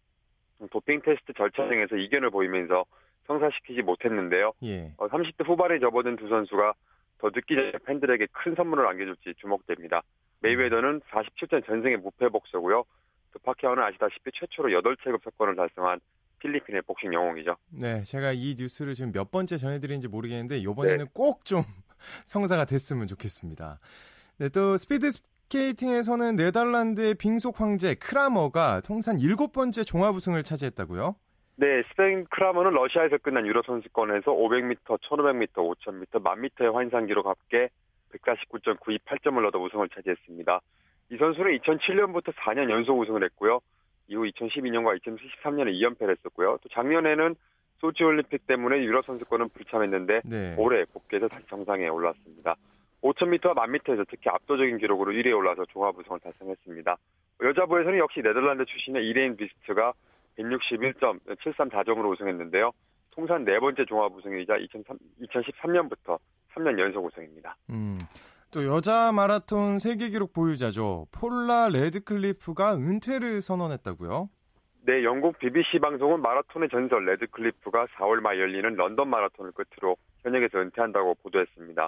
도핑 0.72 1.04
테스트 1.04 1.32
절차 1.38 1.70
등에서 1.70 1.96
이견을 1.96 2.30
보이면서 2.30 2.84
성사시키지 3.28 3.82
못했는데요. 3.82 4.52
예. 4.64 4.94
어, 4.98 5.08
30대 5.08 5.48
후반에 5.48 5.80
접어든 5.80 6.18
두 6.18 6.28
선수가 6.28 6.74
더 7.20 7.30
늦기 7.34 7.56
전에 7.56 7.72
팬들에게 7.86 8.28
큰 8.34 8.56
선물을 8.56 8.86
안겨줄지 8.86 9.36
주목됩니다. 9.40 10.02
메이웨더는 10.42 11.00
47전 11.00 11.66
전승의 11.66 11.96
무패 12.00 12.28
복서고요. 12.28 12.84
또 13.32 13.40
파키아오는 13.40 13.82
아시다시피 13.82 14.32
최초로 14.34 14.70
8체급 14.82 15.24
석권을 15.24 15.56
달성한 15.56 16.02
필리핀의 16.40 16.82
복싱 16.82 17.14
영웅이죠. 17.14 17.56
네, 17.70 18.02
제가 18.02 18.34
이 18.34 18.56
뉴스를 18.60 18.96
지금 18.96 19.14
몇 19.14 19.32
번째 19.32 19.56
전해드린지 19.56 20.10
모르겠는데 20.10 20.58
이번에는 20.58 21.06
네. 21.06 21.12
꼭좀 21.14 21.64
성사가 22.28 22.66
됐으면 22.66 23.08
좋겠습니다. 23.08 23.80
네, 24.40 24.50
또 24.50 24.76
스피드 24.76 25.12
스케이팅에서는 25.52 26.38
네덜란드의 26.38 27.16
빙속 27.16 27.60
황제 27.60 27.94
크라머가 27.96 28.82
통산 28.82 29.20
일곱 29.20 29.52
번째 29.52 29.84
종합 29.84 30.16
우승을 30.16 30.44
차지했다고요? 30.44 31.16
네, 31.58 31.84
스벤 31.90 32.26
크라머는 32.26 32.72
러시아에서 32.72 33.18
끝난 33.18 33.46
유로 33.46 33.62
선수권에서 33.66 34.32
500m, 34.32 34.78
1500m, 34.86 35.54
5000m, 35.54 36.24
10000m의 36.24 36.74
환산 36.74 37.06
기록 37.06 37.28
합계 37.28 37.70
149.928점을 38.14 39.46
얻어 39.46 39.60
우승을 39.60 39.90
차지했습니다. 39.90 40.62
이 41.12 41.18
선수는 41.18 41.58
2007년부터 41.60 42.34
4년 42.34 42.70
연속 42.70 43.00
우승을 43.00 43.24
했고요. 43.26 43.60
이후 44.08 44.24
2012년과 44.24 45.00
2013년에 45.02 45.74
2연패를 45.74 46.12
했었고요. 46.12 46.60
또 46.64 46.70
작년에는 46.70 47.36
소치 47.80 48.04
올림픽 48.04 48.48
때문에 48.48 48.78
유럽 48.84 49.06
선수권은 49.06 49.50
불참했는데 49.50 50.22
네. 50.24 50.56
올해 50.58 50.86
복귀해서 50.86 51.28
다시 51.28 51.46
정상에 51.48 51.88
올랐습니다. 51.90 52.56
5000m와 53.02 53.56
10000m에서 53.56 54.06
특히 54.10 54.30
압도적인 54.30 54.78
기록으로 54.78 55.12
1위에 55.12 55.36
올라서 55.36 55.66
종합 55.66 55.98
우승을 55.98 56.20
달성했습니다. 56.20 56.98
여자부에서는 57.42 57.98
역시 57.98 58.22
네덜란드 58.22 58.66
출신의 58.66 59.08
이레인 59.08 59.36
뷔스트가 59.36 59.94
161.734점으로 60.38 62.12
우승했는데요. 62.12 62.72
통산 63.12 63.44
네 63.44 63.60
번째 63.60 63.86
종합 63.86 64.16
우승이자 64.16 64.58
2003, 64.58 64.98
2013년부터 65.22 66.18
3년 66.54 66.80
연속 66.80 67.06
우승입니다. 67.06 67.56
음, 67.70 67.98
또 68.52 68.66
여자 68.66 69.12
마라톤 69.12 69.80
세계 69.80 70.10
기록 70.10 70.34
보유자죠. 70.34 71.08
폴라 71.12 71.70
레드클리프가 71.70 72.76
은퇴를 72.76 73.42
선언했다고요? 73.42 74.30
네, 74.84 75.04
영국 75.04 75.38
BBC 75.38 75.80
방송은 75.80 76.22
마라톤의 76.22 76.70
전설 76.70 77.06
레드클리프가 77.06 77.86
4월 77.98 78.20
말 78.20 78.40
열리는 78.40 78.76
런던 78.76 79.10
마라톤을 79.10 79.52
끝으로 79.52 79.96
현역에서 80.24 80.60
은퇴한다고 80.60 81.16
보도했습니다. 81.22 81.88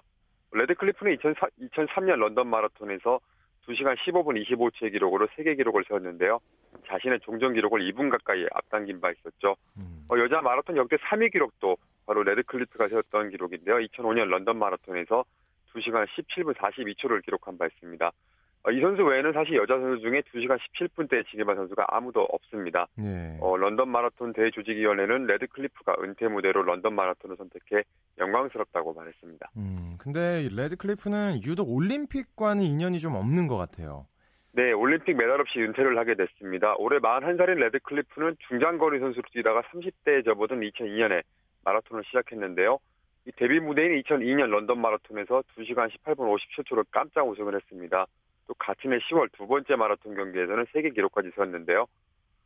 레드클리프는 0.53 1.13
2004, 1.13 1.47
2003년 1.61 2.19
런던 2.19 2.47
마라톤에서 2.47 3.19
2시간 3.67 3.95
15분 3.97 4.41
25초의 4.45 4.91
기록으로 4.91 5.27
세계 5.35 5.55
기록을 5.55 5.83
세웠는데요. 5.87 6.39
자신의 6.87 7.21
종전 7.21 7.53
기록을 7.53 7.81
2분 7.91 8.09
가까이 8.09 8.45
앞당긴 8.53 8.99
바 8.99 9.11
있었죠. 9.11 9.55
음. 9.77 10.05
어, 10.09 10.17
여자 10.17 10.41
마라톤 10.41 10.75
역대 10.77 10.97
3위 10.97 11.31
기록도 11.31 11.77
바로 12.05 12.23
레드클리프가 12.23 12.87
세웠던 12.87 13.29
기록인데요. 13.29 13.75
2005년 13.77 14.27
런던 14.27 14.57
마라톤에서 14.57 15.23
2시간 15.73 16.05
17분 16.07 16.55
42초를 16.55 17.23
기록한 17.23 17.57
바 17.57 17.65
있습니다. 17.65 18.11
어, 18.65 18.71
이 18.71 18.79
선수 18.79 19.03
외에는 19.03 19.33
사실 19.33 19.55
여자 19.55 19.77
선수 19.77 20.01
중에 20.01 20.21
2시간 20.21 20.57
17분대에 20.57 21.27
진입한 21.29 21.55
선수가 21.55 21.85
아무도 21.89 22.21
없습니다. 22.21 22.87
네. 22.97 23.37
어, 23.41 23.57
런던 23.57 23.89
마라톤 23.89 24.31
대회 24.31 24.55
조직위원회는 24.55 25.27
레드 25.27 25.47
클리프가 25.47 25.97
은퇴 26.01 26.29
무대로 26.29 26.63
런던 26.63 26.93
마라톤을 26.95 27.35
선택해 27.35 27.83
영광스럽다고 28.19 28.93
말했습니다. 28.93 29.51
음, 29.57 29.97
근데 29.99 30.47
레드 30.55 30.77
클리프는 30.77 31.41
유독 31.45 31.69
올림픽과는 31.69 32.63
인연이 32.63 32.99
좀 32.99 33.15
없는 33.15 33.47
것 33.47 33.57
같아요. 33.57 34.07
네, 34.53 34.71
올림픽 34.71 35.15
메달 35.15 35.41
없이 35.41 35.59
은퇴를 35.59 35.97
하게 35.97 36.15
됐습니다. 36.15 36.75
올해 36.77 36.99
41살인 36.99 37.55
레드 37.55 37.79
클리프는 37.79 38.37
중장거리 38.47 38.99
선수로 38.99 39.23
뛰다가 39.33 39.61
30대에 39.73 40.23
접어든 40.23 40.61
2002년에 40.61 41.23
마라톤을 41.65 42.03
시작했는데요. 42.05 42.77
이 43.25 43.31
데뷔 43.35 43.59
무대인 43.59 44.01
2002년 44.03 44.49
런던 44.49 44.79
마라톤에서 44.79 45.43
2시간 45.57 45.89
18분 45.89 46.17
57초로 46.17 46.85
깜짝 46.91 47.27
우승을 47.27 47.55
했습니다. 47.55 48.05
또 48.47 48.53
같은 48.55 48.91
해 48.93 48.97
10월 48.99 49.31
두 49.33 49.47
번째 49.47 49.75
마라톤 49.75 50.15
경기에서는 50.15 50.65
세계 50.73 50.89
기록까지 50.89 51.31
세웠는데요. 51.35 51.85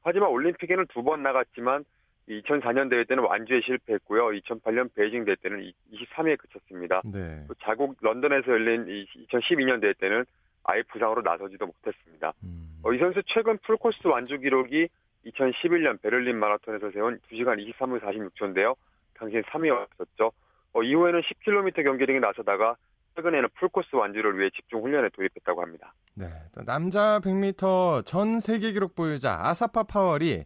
하지만 0.03 0.29
올림픽에는 0.29 0.85
두 0.87 1.03
번 1.03 1.23
나갔지만 1.23 1.83
2004년 2.29 2.89
대회 2.89 3.03
때는 3.05 3.23
완주에 3.23 3.61
실패했고요. 3.61 4.27
2008년 4.41 4.93
베이징 4.93 5.25
대회 5.25 5.35
때는 5.41 5.71
23위에 5.93 6.37
그쳤습니다. 6.37 7.01
네. 7.05 7.45
또 7.47 7.53
자국 7.63 7.95
런던에서 8.01 8.51
열린 8.51 8.85
2012년 8.85 9.79
대회 9.81 9.93
때는 9.93 10.25
아예 10.65 10.83
부상으로 10.83 11.21
나서지도 11.21 11.65
못했습니다. 11.65 12.33
음. 12.43 12.79
어, 12.83 12.91
이 12.93 12.99
선수 12.99 13.21
최근 13.27 13.57
풀코스 13.59 14.07
완주 14.07 14.39
기록이 14.39 14.89
2011년 15.25 16.01
베를린 16.01 16.37
마라톤에서 16.37 16.91
세운 16.91 17.19
2시간 17.31 17.57
23분 17.73 18.01
46초인데요. 18.01 18.75
당시 19.13 19.37
3위였었죠. 19.41 20.31
어, 20.73 20.83
이후에는 20.83 21.21
10km 21.21 21.83
경기 21.83 22.05
등에 22.05 22.19
나서다가 22.19 22.75
최근에는 23.17 23.49
풀코스 23.55 23.95
완주를 23.95 24.37
위해 24.37 24.49
집중 24.55 24.81
훈련에 24.83 25.09
돌입했다고 25.09 25.61
합니다. 25.61 25.93
네, 26.15 26.27
남자 26.65 27.19
100m 27.19 28.05
전 28.05 28.39
세계 28.39 28.71
기록 28.71 28.95
보유자 28.95 29.39
아사파 29.41 29.83
파월이 29.83 30.45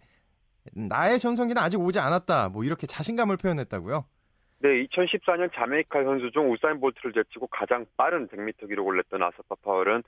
나의 0.74 1.20
전성기는 1.20 1.62
아직 1.62 1.80
오지 1.80 2.00
않았다. 2.00 2.50
뭐 2.50 2.64
이렇게 2.64 2.88
자신감을 2.88 3.38
표현했다고요? 3.38 4.06
네, 4.60 4.86
2014년 4.86 5.52
자메이카 5.54 6.04
선수 6.04 6.32
중 6.32 6.52
우사인 6.52 6.80
볼트를 6.80 7.14
제치고 7.14 7.48
가장 7.48 7.86
빠른 7.98 8.28
100m 8.28 8.68
기록을 8.68 8.98
냈던 8.98 9.22
아사파 9.22 9.56
파월은 9.64 10.04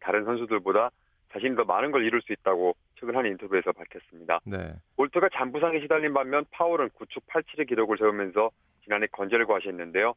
다른 0.00 0.24
선수들보다 0.24 0.90
자신이 1.32 1.56
더 1.56 1.64
많은 1.64 1.90
걸 1.90 2.04
이룰 2.04 2.22
수 2.22 2.32
있다고 2.32 2.76
최근 2.98 3.16
한 3.16 3.26
인터뷰에서 3.26 3.72
밝혔습니다. 3.72 4.40
네. 4.44 4.74
볼트가 4.96 5.28
잔부상에 5.34 5.80
시달린 5.80 6.14
반면 6.14 6.46
파월은 6.52 6.90
9초 6.90 7.20
87의 7.26 7.68
기록을 7.68 7.98
세우면서 7.98 8.50
지난해 8.84 9.06
건재를 9.08 9.44
과시했는데요. 9.46 10.14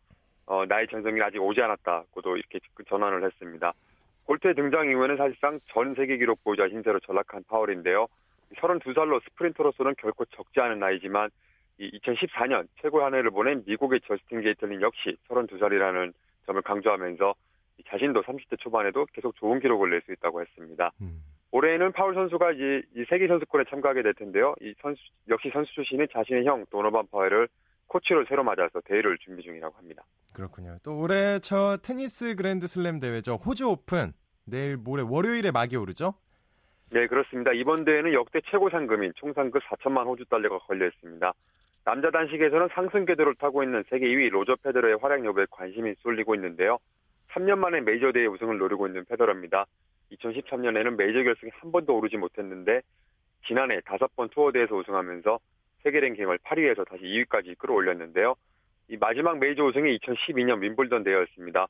어, 0.49 0.65
나의 0.65 0.87
전성기는 0.87 1.25
아직 1.25 1.39
오지 1.39 1.61
않았다고도 1.61 2.37
이렇게 2.37 2.59
전환을 2.87 3.23
했습니다. 3.23 3.71
골트의 4.25 4.55
등장 4.55 4.89
이후에는 4.89 5.15
사실상 5.17 5.59
전 5.71 5.93
세계 5.93 6.17
기록 6.17 6.43
보유자 6.43 6.67
신세로 6.67 6.99
전락한 7.01 7.43
파월인데요. 7.47 8.07
32살로 8.55 9.21
스프린터로서는 9.25 9.93
결코 9.99 10.25
적지 10.25 10.59
않은 10.59 10.79
나이지만 10.79 11.29
2014년 11.79 12.67
최고의 12.81 13.03
한 13.03 13.13
해를 13.13 13.29
보낸 13.29 13.63
미국의 13.67 14.01
저스틴 14.07 14.41
게이틀린 14.41 14.81
역시 14.81 15.15
32살이라는 15.29 16.13
점을 16.47 16.61
강조하면서 16.63 17.35
자신도 17.87 18.23
30대 18.23 18.59
초반에도 18.59 19.05
계속 19.13 19.35
좋은 19.35 19.59
기록을 19.59 19.91
낼 19.91 20.01
수 20.01 20.11
있다고 20.11 20.41
했습니다. 20.41 20.91
음. 21.01 21.21
올해는 21.51 21.91
파울 21.91 22.15
선수가 22.15 22.51
이제 22.53 22.81
세계 23.07 23.27
선수권에 23.27 23.65
참가하게 23.69 24.01
될 24.01 24.13
텐데요. 24.15 24.55
이 24.61 24.73
선수 24.81 25.01
역시 25.29 25.51
선수 25.53 25.71
출신인 25.73 26.07
자신의 26.11 26.45
형 26.45 26.65
도노반 26.71 27.05
파웰을 27.11 27.47
코치로 27.89 28.25
새로 28.29 28.43
맞아서 28.43 28.79
대회를 28.85 29.17
준비 29.17 29.43
중이라고 29.43 29.75
합니다. 29.75 30.03
그렇군요. 30.33 30.77
또 30.83 30.97
올해 30.97 31.39
첫 31.39 31.81
테니스 31.83 32.35
그랜드슬램 32.35 32.99
대회죠. 32.99 33.35
호주 33.35 33.67
오픈 33.69 34.13
내일 34.45 34.77
모레 34.77 35.03
월요일에 35.05 35.51
막이 35.51 35.75
오르죠? 35.75 36.13
네, 36.91 37.05
그렇습니다. 37.07 37.51
이번 37.51 37.85
대회는 37.85 38.13
역대 38.13 38.39
최고 38.49 38.69
상금인 38.69 39.11
총 39.15 39.33
상금 39.33 39.59
4천만 39.61 40.05
호주 40.05 40.25
달러가 40.25 40.57
걸려 40.59 40.87
있습니다. 40.87 41.33
남자 41.85 42.09
단식에서는 42.11 42.69
상승 42.73 43.05
궤도를 43.05 43.35
타고 43.35 43.63
있는 43.63 43.83
세계 43.89 44.07
2위 44.07 44.29
로저 44.29 44.55
페더러의 44.63 44.97
활약 45.01 45.25
여부에 45.25 45.45
관심이 45.51 45.93
쏠리고 45.99 46.35
있는데요. 46.35 46.77
3년 47.31 47.57
만에 47.57 47.81
메이저 47.81 48.11
대회 48.11 48.25
우승을 48.25 48.57
노리고 48.57 48.87
있는 48.87 49.05
페더러입니다. 49.05 49.65
2013년에는 50.11 50.95
메이저 50.95 51.23
결승에 51.23 51.51
한 51.53 51.71
번도 51.71 51.95
오르지 51.95 52.17
못했는데 52.17 52.81
지난해 53.47 53.79
다섯 53.85 54.13
번 54.15 54.29
투어 54.29 54.51
대회에서 54.51 54.75
우승하면서 54.75 55.39
세계 55.83 55.99
랭킹을 55.99 56.39
8위에서 56.39 56.87
다시 56.87 57.03
2위까지 57.03 57.57
끌어올렸는데요. 57.57 58.35
이 58.89 58.97
마지막 58.97 59.37
메이저 59.39 59.63
우승이 59.63 59.97
2012년 59.99 60.61
윔블던 60.61 61.03
대회였습니다. 61.03 61.67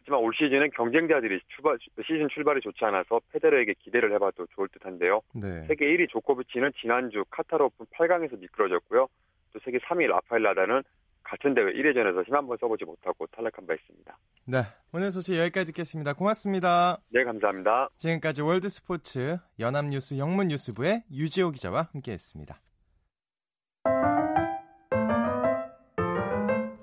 하지만 0.00 0.20
올 0.20 0.32
시즌은 0.34 0.70
경쟁자들이 0.70 1.40
출발, 1.54 1.78
시즌 2.04 2.28
출발이 2.28 2.60
좋지 2.60 2.84
않아서 2.86 3.20
페데러에게 3.32 3.74
기대를 3.84 4.12
해봐도 4.14 4.46
좋을 4.54 4.68
듯한데요. 4.68 5.20
네. 5.34 5.64
세계 5.68 5.86
1위 5.86 6.08
조코비치는 6.10 6.72
지난주 6.80 7.24
카타르 7.30 7.64
오픈 7.64 7.86
8강에서 7.86 8.36
미끄러졌고요. 8.40 9.06
또 9.52 9.58
세계 9.64 9.78
3위 9.78 10.06
라파엘 10.08 10.42
나달은 10.42 10.82
같은 11.22 11.54
대회 11.54 11.66
1회전에서 11.66 12.26
힘 12.26 12.34
한 12.34 12.46
번 12.48 12.56
써보지 12.58 12.84
못하고 12.84 13.26
탈락한 13.28 13.64
바 13.66 13.74
있습니다. 13.74 14.18
네, 14.46 14.58
오늘 14.92 15.12
소식 15.12 15.36
여기까지 15.36 15.66
듣겠습니다. 15.66 16.14
고맙습니다. 16.14 16.98
네, 17.10 17.22
감사합니다. 17.22 17.88
지금까지 17.96 18.42
월드스포츠 18.42 19.38
연합뉴스 19.60 20.18
영문뉴스부의 20.18 21.04
유지호 21.12 21.52
기자와 21.52 21.90
함께했습니다. 21.92 22.58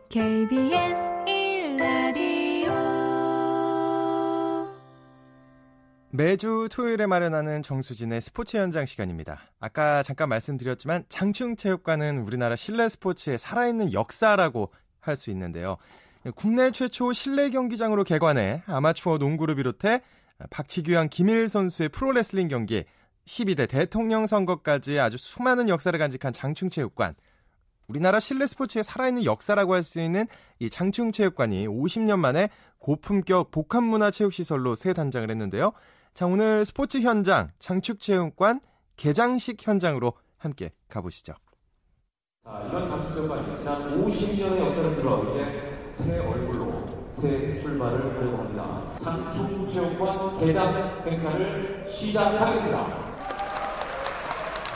KBS 0.09 1.11
매주 6.09 6.67
토요일에 6.71 7.05
마련하는 7.05 7.61
정수진의 7.61 8.19
스포츠 8.21 8.57
현장 8.57 8.87
시간입니다. 8.87 9.41
아까 9.59 10.01
잠깐 10.01 10.29
말씀드렸지만 10.29 11.05
장충체육관은 11.09 12.23
우리나라 12.23 12.55
실내 12.55 12.89
스포츠의 12.89 13.37
살아있는 13.37 13.93
역사라고 13.93 14.73
할 14.99 15.15
수 15.15 15.29
있는데요. 15.29 15.77
국내 16.35 16.71
최초 16.71 17.13
실내 17.13 17.51
경기장으로 17.51 18.03
개관해 18.03 18.63
아마추어 18.65 19.19
농구를 19.19 19.53
비롯해 19.53 20.01
박치규양 20.49 21.09
김일 21.09 21.47
선수의 21.47 21.89
프로레슬링 21.89 22.47
경기, 22.47 22.83
12대 23.27 23.69
대통령 23.69 24.25
선거까지 24.25 24.99
아주 24.99 25.17
수많은 25.19 25.69
역사를 25.69 25.97
간직한 25.99 26.33
장충체육관. 26.33 27.13
우리나라 27.89 28.19
실내 28.19 28.45
스포츠의 28.47 28.83
살아있는 28.83 29.25
역사라고 29.25 29.73
할 29.73 29.83
수 29.83 29.99
있는 29.99 30.27
이 30.59 30.69
장충 30.69 31.11
체육관이 31.11 31.67
50년 31.67 32.19
만에 32.19 32.49
고품격 32.77 33.49
복합문화체육시설로 33.51 34.75
새 34.75 34.93
단장을 34.93 35.29
했는데요. 35.29 35.71
자, 36.13 36.27
오늘 36.27 36.63
스포츠 36.65 36.99
현장 36.99 37.49
장축체육관 37.59 38.61
개장식 38.95 39.65
현장으로 39.65 40.13
함께 40.37 40.71
가보시죠. 40.87 41.33
자, 42.45 42.63
이번 42.67 42.89
장축체육관 42.89 43.49
역사 43.49 43.77
50년의 43.79 44.59
역사를 44.59 44.95
들어 44.95 45.23
이제 45.33 45.77
새 45.89 46.19
얼굴로 46.19 47.07
새 47.11 47.59
출발을 47.59 48.17
하려고 48.17 48.37
합니다. 48.37 48.97
장축체육관 49.01 50.37
개장 50.39 51.03
행사를 51.07 51.85
시작하겠습니다. 51.89 53.08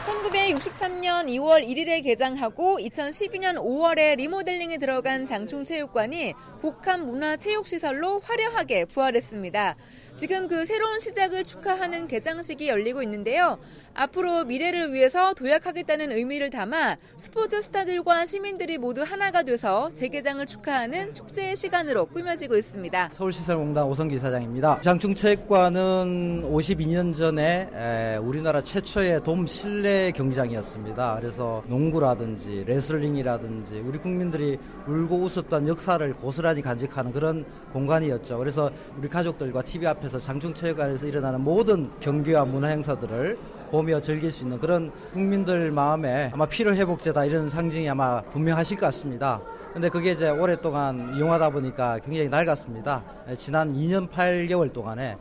1963년 0.03 1.27
2월 1.29 1.65
1일에 1.65 2.03
개장하고 2.03 2.77
2012년 2.79 3.55
5월에 3.55 4.17
리모델링에 4.17 4.77
들어간 4.77 5.25
장충체육관이 5.25 6.33
복합문화체육시설로 6.61 8.19
화려하게 8.19 8.85
부활했습니다. 8.85 9.75
지금 10.15 10.47
그 10.47 10.65
새로운 10.65 10.99
시작을 10.99 11.43
축하하는 11.43 12.07
개장식이 12.07 12.69
열리고 12.69 13.01
있는데요. 13.03 13.57
앞으로 13.95 14.45
미래를 14.45 14.93
위해서 14.93 15.33
도약하겠다는 15.33 16.11
의미를 16.11 16.49
담아 16.49 16.97
스포츠 17.17 17.61
스타들과 17.61 18.25
시민들이 18.25 18.77
모두 18.77 19.01
하나가 19.01 19.43
돼서 19.43 19.91
재개장을 19.93 20.45
축하하는 20.45 21.13
축제의 21.13 21.55
시간으로 21.55 22.05
꾸며지고 22.05 22.55
있습니다. 22.55 23.09
서울시설공단 23.11 23.85
오성기 23.85 24.19
사장입니다. 24.19 24.81
장충체육관은 24.81 26.43
52년 26.43 27.15
전에 27.15 28.17
우리나라 28.21 28.61
최초의 28.61 29.23
돔 29.23 29.45
실내 29.45 30.11
경기장이었습니다. 30.11 31.17
그래서 31.19 31.63
농구라든지 31.67 32.63
레슬링이라든지 32.67 33.79
우리 33.79 33.97
국민들이 33.97 34.57
울고 34.87 35.17
웃었던 35.17 35.67
역사를 35.67 36.13
고스란히 36.13 36.61
간직하는 36.61 37.11
그런 37.11 37.45
공간이었죠. 37.73 38.37
그래서 38.37 38.71
우리 38.97 39.09
가족들과 39.09 39.61
TV 39.63 39.87
앞에 39.87 40.02
서 40.09 40.19
장충체육관에서 40.19 41.07
일어나는 41.07 41.41
모든 41.41 41.89
경기와 41.99 42.43
문화 42.45 42.67
행사들을 42.67 43.37
보며 43.71 43.99
즐길 43.99 44.31
수 44.31 44.43
있는 44.43 44.59
그런 44.59 44.91
국민들 45.13 45.71
마음에 45.71 46.29
아마 46.33 46.45
피로 46.45 46.75
회복제다 46.75 47.25
이런 47.25 47.49
상징이 47.49 47.89
아마 47.89 48.21
분명하실 48.21 48.77
것 48.77 48.85
같습니다. 48.87 49.41
근데 49.73 49.89
그게 49.89 50.11
이제 50.11 50.29
오랫동안 50.29 51.15
이용하다 51.15 51.49
보니까 51.49 51.99
굉장히 51.99 52.29
낡았습니다. 52.29 53.03
지난 53.37 53.73
2년 53.73 54.09
8개월 54.09 54.71
동안에 54.71 55.17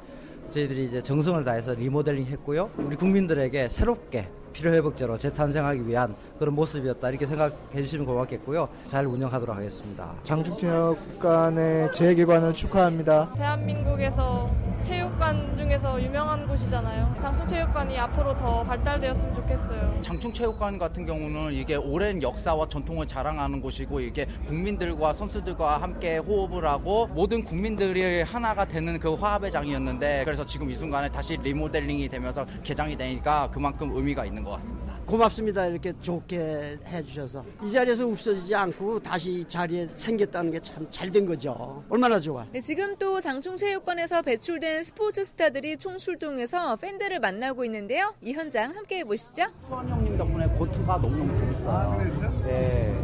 저희들이 0.50 0.84
이제 0.84 1.02
정성을 1.02 1.42
다해서 1.44 1.72
리모델링 1.72 2.26
했고요. 2.26 2.68
우리 2.76 2.96
국민들에게 2.96 3.70
새롭게 3.70 4.28
필요회복제로 4.52 5.18
재탄생하기 5.18 5.86
위한 5.86 6.14
그런 6.38 6.54
모습이었다 6.54 7.08
이렇게 7.10 7.26
생각해 7.26 7.54
주시면 7.76 8.06
고맙겠고요. 8.06 8.68
잘 8.86 9.06
운영하도록 9.06 9.56
하겠습니다. 9.56 10.12
장충체육관의 10.24 11.92
재개관을 11.92 12.54
축하합니다. 12.54 13.30
대한민국에서 13.36 14.50
체육관 14.82 15.56
중에서 15.56 16.02
유명한 16.02 16.46
곳이잖아요. 16.48 17.14
장충체육관이 17.20 17.96
앞으로 17.98 18.36
더 18.36 18.64
발달되었으면 18.64 19.34
좋겠어요. 19.34 20.00
장충체육관 20.02 20.78
같은 20.78 21.06
경우는 21.06 21.52
이게 21.52 21.76
오랜 21.76 22.20
역사와 22.20 22.68
전통을 22.68 23.06
자랑하는 23.06 23.60
곳이고 23.60 24.00
이게 24.00 24.26
국민들과 24.46 25.12
선수들과 25.12 25.80
함께 25.80 26.16
호흡을 26.18 26.66
하고 26.66 27.06
모든 27.08 27.44
국민들이 27.44 28.22
하나가 28.22 28.64
되는 28.64 28.98
그 28.98 29.14
화합의 29.14 29.52
장이었는데 29.52 30.24
그래서 30.24 30.44
지금 30.44 30.68
이 30.68 30.74
순간에 30.74 31.08
다시 31.08 31.36
리모델링이 31.36 32.08
되면서 32.08 32.44
개장이 32.64 32.96
되니까 32.96 33.48
그만큼 33.52 33.92
의미가 33.94 34.24
있는 34.24 34.41
것 34.44 34.50
같습니다. 34.52 34.92
고맙습니다. 35.06 35.66
이렇게 35.66 35.92
좋게 36.00 36.78
해주셔서 36.86 37.44
이 37.64 37.70
자리에서 37.70 38.06
없어지지 38.08 38.54
않고 38.54 39.00
다시 39.00 39.44
자리에 39.46 39.88
생겼다는 39.94 40.52
게 40.52 40.60
참 40.60 40.86
잘 40.90 41.10
된 41.12 41.26
거죠. 41.26 41.82
얼마나 41.88 42.18
좋아. 42.20 42.46
네, 42.52 42.60
지금 42.60 42.96
또 42.98 43.20
장충체육관에서 43.20 44.22
배출된 44.22 44.84
스포츠 44.84 45.24
스타들이 45.24 45.76
총출동해서 45.76 46.76
팬들을 46.76 47.18
만나고 47.20 47.64
있는데요. 47.66 48.14
이 48.22 48.32
현장 48.32 48.74
함께 48.74 48.98
해보시죠. 48.98 49.44
수환 49.66 49.88
형님 49.88 50.16
덕분에 50.16 50.46
권투가 50.48 50.96
너무너무 50.98 51.36
재밌어요. 51.36 51.68
아, 51.70 51.96
그랬어요? 51.96 52.30
네. 52.44 52.94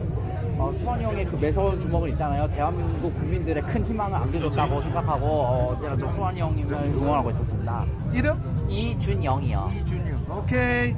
어, 0.61 0.73
수환 0.81 1.01
형의 1.01 1.25
그 1.27 1.37
매서운 1.37 1.81
주먹을 1.81 2.09
있잖아요. 2.11 2.49
대한민국 2.51 3.15
국민들의 3.15 3.63
큰 3.65 3.85
희망을 3.85 4.17
안겨줬다고 4.17 4.81
생각하고 4.83 5.27
어, 5.27 5.79
제가 5.81 5.97
좀 5.97 6.11
수환 6.13 6.37
형님을 6.37 6.73
응원하고 6.75 7.31
있었습니다. 7.31 7.87
이름? 8.13 8.53
이준영이요. 8.69 9.73
이준영. 9.83 10.27
오케이. 10.31 10.97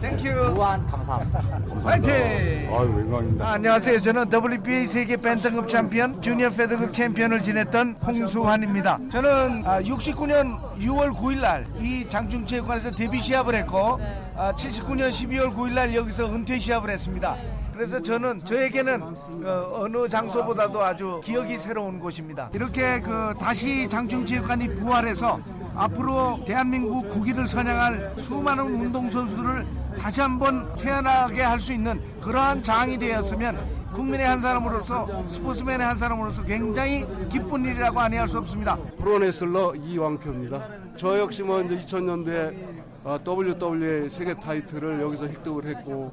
Thank 0.00 0.16
you. 0.16 0.28
무한 0.54 0.86
감사합니다. 0.86 1.42
파이팅! 1.82 2.12
아유, 2.12 3.00
영광입니다. 3.00 3.44
아, 3.48 3.52
안녕하세요. 3.54 4.00
저는 4.00 4.30
WBA 4.32 4.86
세계 4.86 5.16
밴tam급 5.16 5.68
챔피언, 5.68 6.22
주니어 6.22 6.50
페더급 6.50 6.92
챔피언을 6.92 7.42
지냈던 7.42 7.96
홍수환입니다. 8.06 8.98
저는 9.10 9.64
69년 9.64 10.56
6월 10.78 11.12
9일 11.16 11.40
날 11.40 11.66
이 11.80 12.08
장충체육관에서 12.08 12.92
데뷔 12.92 13.20
시합을 13.20 13.54
했고 13.56 13.98
79년 14.36 15.10
12월 15.10 15.54
9일 15.54 15.72
날 15.74 15.94
여기서 15.94 16.26
은퇴 16.32 16.58
시합을 16.58 16.90
했습니다. 16.90 17.36
그래서 17.72 18.00
저는 18.02 18.44
저에게는 18.44 19.02
어, 19.44 19.86
느 19.88 20.08
장소보다도 20.08 20.82
아주 20.82 21.20
기억이 21.24 21.58
새로운 21.58 21.98
곳입니다. 22.00 22.50
이렇게 22.54 23.00
그 23.00 23.34
다시 23.40 23.88
장충체육관이 23.88 24.74
부활해서 24.76 25.40
앞으로 25.76 26.40
대한민국 26.44 27.08
국기를 27.08 27.46
선양할 27.46 28.14
수많은 28.16 28.64
운동선수들을 28.64 29.66
다시 30.00 30.20
한번 30.20 30.74
태어나게 30.76 31.42
할 31.42 31.58
수 31.60 31.72
있는 31.72 32.00
그러한 32.20 32.62
장이 32.62 32.96
되었으면 32.98 33.78
국민의 33.92 34.26
한 34.26 34.40
사람으로서 34.40 35.26
스포츠맨의 35.26 35.84
한 35.84 35.96
사람으로서 35.96 36.42
굉장히 36.44 37.04
기쁜 37.28 37.64
일이라고 37.64 37.98
아니할 37.98 38.28
수 38.28 38.38
없습니다. 38.38 38.76
프로레슬러 38.98 39.74
이왕표입니다. 39.74 40.62
저 40.96 41.18
역시 41.18 41.42
뭐 41.42 41.60
이제 41.62 41.78
2000년대 41.78 42.54
WWA 43.26 44.08
세계 44.10 44.34
타이틀을 44.34 45.00
여기서 45.00 45.26
획득을 45.26 45.66
했고 45.66 46.12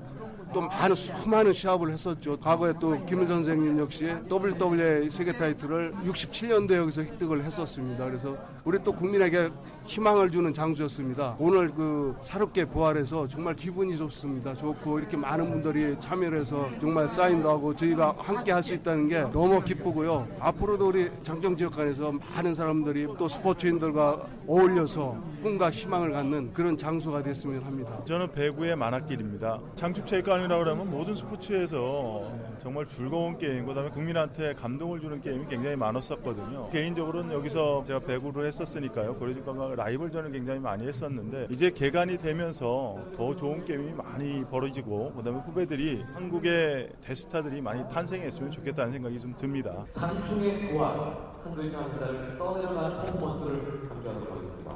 또 0.53 0.61
많은 0.61 0.95
수많은 0.95 1.53
시합을 1.53 1.91
했었죠. 1.91 2.37
과거에 2.39 2.73
또 2.79 3.03
김은 3.05 3.27
선생님 3.27 3.79
역시 3.79 4.05
WWE 4.31 5.09
세계 5.09 5.33
타이틀을 5.33 5.93
67년도에 6.05 6.75
여기서 6.77 7.01
획득을 7.01 7.43
했었습니다. 7.43 8.05
그래서 8.05 8.35
우리 8.63 8.77
또 8.83 8.91
국민에게 8.93 9.49
희망을 9.85 10.31
주는 10.31 10.51
장소였습니다. 10.51 11.35
오늘 11.37 11.69
그 11.69 12.15
사롭게 12.21 12.65
부활해서 12.65 13.27
정말 13.27 13.55
기분이 13.55 13.95
좋습니다. 13.97 14.55
좋고 14.55 14.97
이렇게 14.97 15.15
많은 15.15 15.47
분들이 15.49 15.95
참여를 15.99 16.39
해서 16.39 16.67
정말 16.81 17.07
사인도 17.07 17.49
하고 17.49 17.75
저희가 17.75 18.15
함께 18.17 18.51
할 18.51 18.65
수 18.65 18.73
있다는 18.73 19.07
게 19.07 19.21
너무 19.31 19.61
기쁘고요. 19.63 20.27
앞으로도 20.39 20.87
우리 20.87 21.11
장정 21.23 21.55
지역관에서 21.55 22.13
많은 22.13 22.55
사람들이 22.55 23.05
또 23.15 23.27
스포츠인들과 23.27 24.25
어울려서 24.47 25.15
꿈과 25.43 25.69
희망을 25.69 26.11
갖는 26.11 26.51
그런 26.51 26.75
장소가 26.75 27.21
됐으면 27.21 27.61
합니다. 27.63 27.91
저는 28.05 28.31
배구의 28.31 28.75
만화길입니다. 28.75 29.59
장축체육 29.75 30.27
관이라고 30.35 30.63
그러면 30.63 30.91
모든 30.91 31.15
스포츠에서 31.15 32.29
정말 32.61 32.85
즐거운 32.85 33.37
게임, 33.37 33.65
그다음에 33.65 33.89
국민한테 33.89 34.53
감동을 34.53 34.99
주는 34.99 35.21
게임이 35.21 35.45
굉장히 35.47 35.75
많았었거든요. 35.77 36.69
개인적으로는 36.71 37.33
여기서 37.33 37.83
제가 37.85 37.99
배구를 37.99 38.45
했었으니까요. 38.47 39.15
그러니까 39.15 39.75
라이벌전을 39.75 40.31
굉장히 40.31 40.59
많이 40.59 40.85
했었는데 40.87 41.47
이제 41.51 41.69
개관이 41.69 42.17
되면서 42.17 42.97
더 43.15 43.35
좋은 43.35 43.63
게임이 43.63 43.93
많이 43.93 44.43
벌어지고 44.45 45.13
그다음에 45.13 45.39
후배들이 45.39 46.03
한국의 46.13 46.89
대스타들이 47.01 47.61
많이 47.61 47.87
탄생했으면 47.87 48.51
좋겠다는 48.51 48.91
생각이 48.91 49.19
좀 49.19 49.33
듭니다. 49.37 49.85
장충의 49.93 50.69
부활 50.69 50.97
한 51.43 51.55
글자 51.55 51.81
한 51.81 51.91
글자를 51.91 52.29
써내려가는 52.29 53.01
퍼포먼스를 53.01 53.87
강조하도록 53.87 54.37
하겠습니다. 54.37 54.71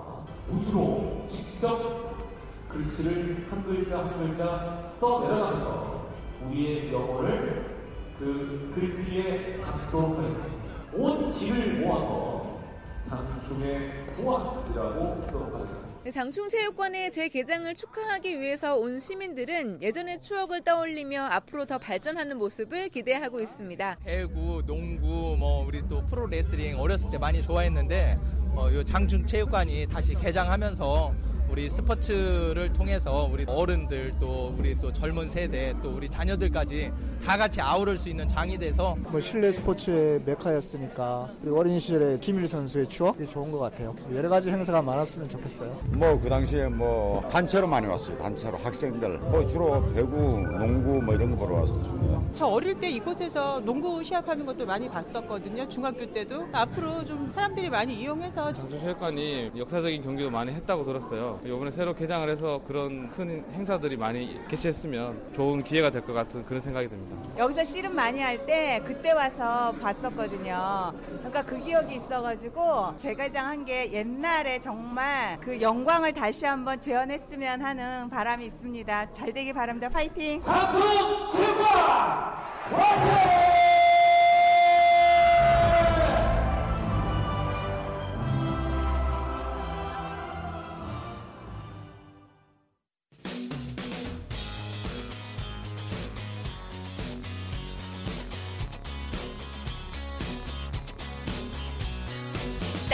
붓으로 0.48 1.26
직접 1.28 2.29
글씨를 2.70 3.48
한 3.50 3.64
글자 3.64 4.00
한 4.00 4.20
글자 4.20 4.90
써 4.92 5.22
내려가면서 5.22 6.10
우리의 6.46 6.94
영혼을 6.94 7.66
그 8.18 8.72
글귀에 8.76 9.60
담도록 9.60 10.20
하겠습니다. 10.20 10.70
온 10.94 11.34
길을 11.34 11.80
모아서 11.80 12.60
장충의 13.08 14.06
부활이라고 14.16 15.24
쓰도록 15.26 15.56
하겠습니다. 15.56 15.90
네, 16.04 16.12
장충체육관의 16.12 17.12
재개장을 17.12 17.74
축하하기 17.74 18.40
위해서 18.40 18.76
온 18.78 19.00
시민들은 19.00 19.82
예전의 19.82 20.22
추억을 20.22 20.64
떠올리며 20.64 21.24
앞으로 21.24 21.66
더 21.66 21.78
발전하는 21.78 22.38
모습을 22.38 22.90
기대하고 22.90 23.42
있습니다. 23.42 23.98
배구, 24.04 24.64
농구, 24.66 25.36
뭐 25.38 25.66
우리 25.66 25.82
또 25.90 26.06
프로 26.06 26.28
레슬링 26.28 26.80
어렸을 26.80 27.10
때 27.10 27.18
많이 27.18 27.42
좋아했는데 27.42 28.18
어, 28.56 28.70
이 28.70 28.86
장충체육관이 28.86 29.88
다시 29.88 30.16
개장하면서 30.16 31.14
우리 31.50 31.70
스포츠를 31.70 32.72
통해서 32.74 33.28
우리 33.32 33.44
어른들 33.48 34.14
또 34.20 34.54
우리 34.58 34.78
또 34.80 34.94
젊은 34.94 35.28
세대 35.30 35.74
또 35.82 35.90
우리 35.96 36.08
자녀들까지 36.08 36.92
다 37.26 37.38
같이 37.38 37.60
아우를 37.60 37.98
수 37.98 38.08
있는 38.10 38.28
장이 38.28 38.58
돼서 38.58 38.96
뭐 39.00 39.20
실내 39.20 39.52
스포츠의 39.52 40.22
메카였으니까 40.26 41.30
그리고 41.42 41.60
어린 41.60 41.80
시절에 41.80 42.18
김일 42.20 42.48
선수의 42.48 42.88
추억이 42.88 43.28
좋은 43.28 43.52
것 43.52 43.58
같아요. 43.60 43.96
여러 44.14 44.30
가지 44.30 44.50
행사가 44.50 44.82
많았으면 44.82 45.28
좋겠어요. 45.30 45.72
뭐 45.92 46.20
그 46.20 46.28
당시에 46.30 46.68
뭐 46.68 47.22
단체로 47.30 47.66
많이 47.68 47.88
왔어요. 47.88 48.18
단체로 48.18 48.58
학생들 48.58 49.18
뭐 49.20 49.46
주로 49.48 49.82
배구, 49.94 50.16
농구 50.16 51.02
뭐 51.02 51.16
이런 51.16 51.32
거 51.32 51.38
보러 51.38 51.62
왔었죠. 51.62 52.28
저 52.32 52.46
어릴 52.46 52.76
때 52.80 52.90
이곳에서 52.92 53.60
농구 53.62 54.04
시합하는 54.04 54.46
것도 54.46 54.66
많이 54.66 54.90
봤었거든요. 54.90 55.68
중학교 55.70 56.06
때도 56.12 56.46
앞으로 56.52 57.04
좀 57.06 57.32
사람들이 57.32 57.70
많이 57.70 57.96
이용해서 58.02 58.54
장충체육관이 58.54 59.52
역사적인 59.58 60.04
경기도 60.04 60.30
많이 60.30 60.52
했다고 60.52 60.84
들었어요. 60.84 61.39
이번에 61.44 61.72
새로 61.72 61.94
개장을 61.96 62.30
해서 62.30 62.62
그런 62.68 63.10
큰 63.12 63.44
행사들이 63.54 63.96
많이 63.98 64.40
개최했으면 64.50 65.32
좋은 65.34 65.64
기회가 65.64 65.90
될 65.90 66.02
것 66.02 66.14
같은 66.14 66.44
그런 66.46 66.62
생각이 66.62 66.88
듭니다. 66.90 67.16
여기서 67.38 67.64
씨름 67.64 67.96
많이 67.96 68.20
할 68.22 68.46
때 68.46 68.82
그때 68.86 69.12
와서 69.12 69.72
봤었거든요. 69.82 70.94
그러니까 71.20 71.42
그 71.44 71.60
기억이 71.64 71.96
있어가지고 71.96 72.98
재개장한 72.98 73.66
게 73.66 73.92
옛날에 73.92 74.60
정말 74.60 75.38
그 75.42 75.60
영광을 75.62 76.14
다시 76.14 76.46
한번 76.46 76.80
재현했으면 76.80 77.62
하는 77.62 78.10
바람이 78.10 78.46
있습니다. 78.46 79.12
잘 79.12 79.34
되기 79.34 79.54
바랍니다. 79.54 79.90
파이팅! 79.90 80.42
장충 80.42 80.82
최과 81.36 82.44
화이팅! 82.72 83.99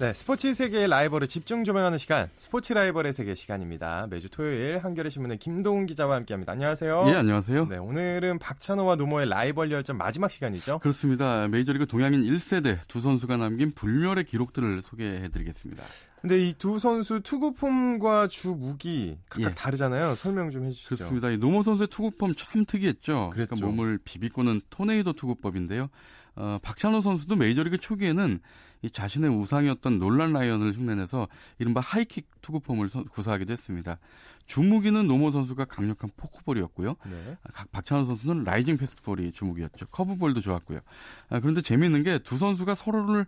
네, 0.00 0.14
스포츠 0.14 0.54
세계의 0.54 0.86
라이벌을 0.86 1.26
집중 1.26 1.64
조명하는 1.64 1.98
시간, 1.98 2.28
스포츠 2.36 2.72
라이벌의 2.72 3.12
세계 3.12 3.34
시간입니다. 3.34 4.06
매주 4.08 4.28
토요일 4.30 4.78
한겨레 4.78 5.10
신문의 5.10 5.38
김동훈 5.38 5.86
기자와 5.86 6.14
함께합니다. 6.14 6.52
안녕하세요. 6.52 7.06
예, 7.08 7.14
안녕하세요. 7.16 7.66
네, 7.66 7.78
오늘은 7.78 8.38
박찬호와 8.38 8.94
노모의 8.94 9.28
라이벌 9.28 9.72
열전 9.72 9.98
마지막 9.98 10.30
시간이죠. 10.30 10.78
그렇습니다. 10.78 11.48
메이저리그 11.48 11.86
동양인 11.88 12.22
1세대 12.22 12.78
두 12.86 13.00
선수가 13.00 13.38
남긴 13.38 13.72
불멸의 13.74 14.22
기록들을 14.24 14.82
소개해드리겠습니다. 14.82 15.82
근데 16.20 16.48
이 16.48 16.52
두 16.56 16.78
선수 16.78 17.20
투구폼과 17.20 18.28
주 18.28 18.50
무기 18.50 19.18
각각 19.28 19.50
예. 19.50 19.54
다르잖아요. 19.54 20.14
설명 20.14 20.52
좀 20.52 20.64
해주시죠. 20.66 20.94
그렇습니다. 20.94 21.30
이 21.30 21.38
노모 21.38 21.64
선수의 21.64 21.88
투구폼 21.88 22.34
참 22.36 22.64
특이했죠. 22.64 23.30
그러니까 23.32 23.56
몸을 23.60 23.98
비비 24.04 24.24
꼬는 24.24 24.60
토네이도 24.70 25.14
투구법인데요. 25.14 25.88
어, 26.36 26.58
박찬호 26.62 27.00
선수도 27.00 27.34
메이저리그 27.34 27.78
초기에는 27.78 28.38
이 28.82 28.90
자신의 28.90 29.30
우상이었던 29.30 29.98
놀란 29.98 30.32
라이언을 30.32 30.74
흉내내서 30.74 31.28
이른바 31.58 31.80
하이킥 31.80 32.26
투구폼을 32.42 32.88
구사하기도 33.10 33.52
했습니다. 33.52 33.98
주무기는 34.46 35.06
노모 35.06 35.30
선수가 35.30 35.66
강력한 35.66 36.10
포크볼이었고요. 36.16 36.94
네. 37.10 37.36
각 37.52 37.70
박찬호 37.70 38.06
선수는 38.06 38.44
라이징 38.44 38.78
패스트볼이 38.78 39.32
주무기였죠. 39.32 39.86
커브볼도 39.86 40.40
좋았고요. 40.40 40.80
아, 41.28 41.40
그런데 41.40 41.60
재미있는 41.60 42.02
게 42.02 42.18
두 42.20 42.38
선수가 42.38 42.74
서로를 42.74 43.26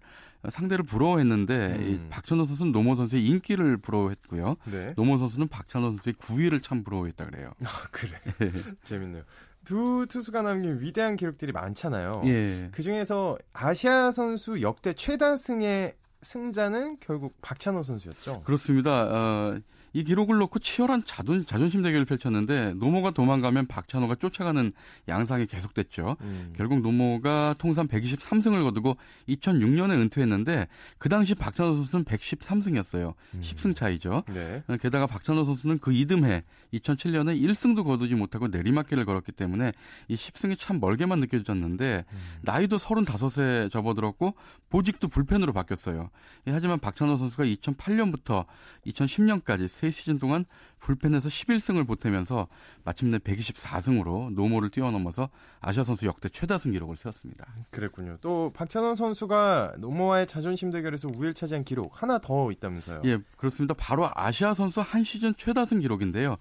상대를 0.49 0.85
부러워했는데 0.85 1.77
음. 1.77 1.83
이 2.07 2.09
박찬호 2.11 2.45
선수는 2.47 2.73
노모 2.73 2.95
선수의 2.95 3.27
인기를 3.27 3.77
부러워했고요. 3.77 4.57
네. 4.73 4.95
노모 4.97 5.19
선수는 5.19 5.49
박찬호 5.49 5.91
선수의 5.91 6.15
구위를 6.15 6.61
참 6.61 6.83
부러워했다 6.85 7.27
그래요. 7.27 7.53
아, 7.65 7.69
그래. 7.91 8.13
재밌네요. 8.83 9.23
두 9.65 10.07
투수가 10.09 10.43
남긴 10.43 10.81
위대한 10.81 11.17
기록들이 11.17 11.53
많잖아요. 11.53 12.23
예. 12.27 12.69
그 12.73 12.83
중에서 12.83 13.39
아시아 13.53 14.11
선수 14.11 14.63
역대 14.63 14.93
최다승의 14.93 15.95
승자는 16.23 16.99
결국 17.01 17.35
박찬호 17.41 17.83
선수였죠. 17.83 18.43
그렇습니다. 18.43 19.05
어, 19.05 19.59
이 19.93 20.05
기록을 20.05 20.39
놓고 20.39 20.59
치열한 20.61 21.05
자존, 21.05 21.45
자존심 21.45 21.83
대결을 21.83 22.05
펼쳤는데 22.05 22.75
노모가 22.75 23.11
도망가면 23.11 23.67
박찬호가 23.67 24.15
쫓아가는 24.17 24.71
양상이 25.09 25.47
계속됐죠. 25.47 26.17
음. 26.21 26.53
결국 26.57 26.81
노모가 26.81 27.57
통산 27.59 27.89
123승을 27.89 28.63
거두고 28.63 28.97
2006년에 29.29 29.93
은퇴했는데 29.93 30.69
그 30.99 31.09
당시 31.09 31.35
박찬호 31.35 31.77
선수는 31.77 32.05
113승이었어요. 32.05 33.15
음. 33.35 33.41
10승 33.43 33.75
차이죠. 33.75 34.23
네. 34.33 34.63
게다가 34.81 35.07
박찬호 35.07 35.45
선수는 35.45 35.79
그 35.79 35.93
이듬해 35.93 36.45
2007년에 36.73 37.41
1승도 37.41 37.85
거두지 37.85 38.15
못하고 38.15 38.49
내리막길을 38.49 39.05
걸었기 39.05 39.33
때문에 39.33 39.73
이 40.09 40.15
10승이 40.15 40.59
참 40.59 40.79
멀게만 40.81 41.19
느껴졌는데 41.21 42.05
음. 42.11 42.19
나이도 42.43 42.77
35세 42.77 43.71
접어들었고 43.71 44.35
보직도 44.69 45.09
불펜으로 45.09 45.53
바뀌었어요. 45.53 46.11
하지만 46.47 46.79
박찬호 46.79 47.17
선수가 47.17 47.45
2008년부터 47.45 48.47
2010년까지 48.87 49.69
3시즌 49.81 50.21
동안 50.21 50.45
불펜에서 50.79 51.29
11승을 51.29 51.87
보태면서 51.87 52.49
마침내 52.85 53.19
124승으로 53.19 54.33
노모를 54.33 54.71
뛰어넘어서 54.71 55.29
아시아 55.61 55.85
선수 55.85 56.07
역대 56.07 56.29
최다승 56.29 56.73
기록을 56.73 56.97
세웠습니다. 56.97 57.47
그랬군요. 57.71 58.17
또 58.21 58.51
박찬호 58.55 58.95
선수가 58.95 59.75
노모와의 59.79 60.27
자존심 60.27 60.71
대결에서 60.71 61.09
우위를 61.15 61.35
차지한 61.35 61.65
기록 61.65 62.03
하나 62.03 62.19
더 62.19 62.51
있다면서요? 62.51 63.03
예, 63.05 63.19
그렇습니다. 63.37 63.75
바로 63.75 64.09
아시아 64.15 64.55
선수 64.55 64.81
한 64.81 65.05
시즌 65.05 65.35
최다승 65.37 65.81
기록인데요. 65.81 66.37